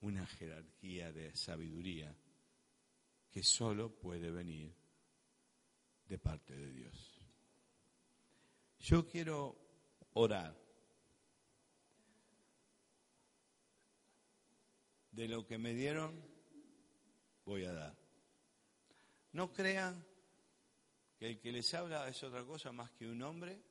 una 0.00 0.26
jerarquía 0.26 1.12
de 1.12 1.34
sabiduría 1.34 2.14
que 3.30 3.42
solo 3.42 3.94
puede 3.94 4.30
venir 4.30 4.74
de 6.06 6.18
parte 6.18 6.54
de 6.54 6.72
Dios. 6.72 7.20
Yo 8.80 9.08
quiero 9.08 9.56
orar. 10.14 10.61
De 15.12 15.28
lo 15.28 15.46
que 15.46 15.58
me 15.58 15.74
dieron, 15.74 16.20
voy 17.44 17.64
a 17.64 17.72
dar. 17.72 17.96
No 19.32 19.52
crean 19.52 20.04
que 21.18 21.28
el 21.28 21.38
que 21.38 21.52
les 21.52 21.72
habla 21.74 22.08
es 22.08 22.22
otra 22.22 22.44
cosa 22.44 22.72
más 22.72 22.90
que 22.92 23.06
un 23.06 23.22
hombre, 23.22 23.62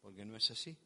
porque 0.00 0.24
no 0.24 0.36
es 0.36 0.50
así. 0.50 0.76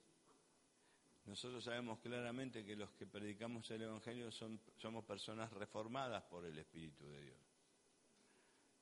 Nosotros 1.26 1.62
sabemos 1.62 1.98
claramente 1.98 2.64
que 2.64 2.74
los 2.74 2.90
que 2.92 3.06
predicamos 3.06 3.70
el 3.70 3.82
Evangelio 3.82 4.30
somos 4.30 5.04
personas 5.04 5.52
reformadas 5.52 6.24
por 6.24 6.46
el 6.46 6.58
Espíritu 6.58 7.06
de 7.06 7.22
Dios. 7.22 7.38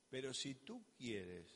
Pero 0.08 0.32
si 0.32 0.54
tú 0.54 0.84
quieres 0.96 1.46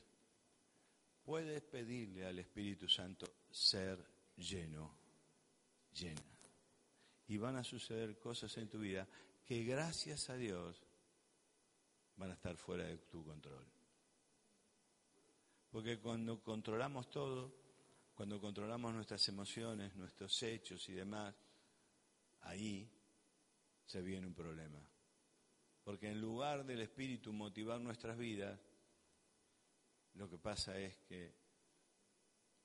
puedes 1.24 1.62
pedirle 1.62 2.26
al 2.26 2.40
Espíritu 2.40 2.88
Santo 2.88 3.26
ser 3.50 4.04
lleno, 4.36 4.92
llena. 5.92 6.39
Y 7.30 7.38
van 7.38 7.56
a 7.56 7.62
suceder 7.62 8.18
cosas 8.18 8.56
en 8.56 8.68
tu 8.68 8.80
vida 8.80 9.06
que 9.44 9.62
gracias 9.62 10.28
a 10.30 10.36
Dios 10.36 10.82
van 12.16 12.32
a 12.32 12.34
estar 12.34 12.56
fuera 12.56 12.82
de 12.82 12.98
tu 12.98 13.24
control. 13.24 13.64
Porque 15.70 16.00
cuando 16.00 16.42
controlamos 16.42 17.08
todo, 17.08 17.54
cuando 18.16 18.40
controlamos 18.40 18.92
nuestras 18.92 19.28
emociones, 19.28 19.94
nuestros 19.94 20.42
hechos 20.42 20.88
y 20.88 20.94
demás, 20.94 21.32
ahí 22.40 22.90
se 23.86 24.02
viene 24.02 24.26
un 24.26 24.34
problema. 24.34 24.84
Porque 25.84 26.10
en 26.10 26.20
lugar 26.20 26.66
del 26.66 26.80
Espíritu 26.80 27.32
motivar 27.32 27.80
nuestras 27.80 28.18
vidas, 28.18 28.58
lo 30.14 30.28
que 30.28 30.36
pasa 30.36 30.76
es 30.80 30.96
que 31.08 31.32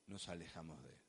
nos 0.08 0.28
alejamos 0.28 0.82
de 0.82 0.90
él. 0.90 1.00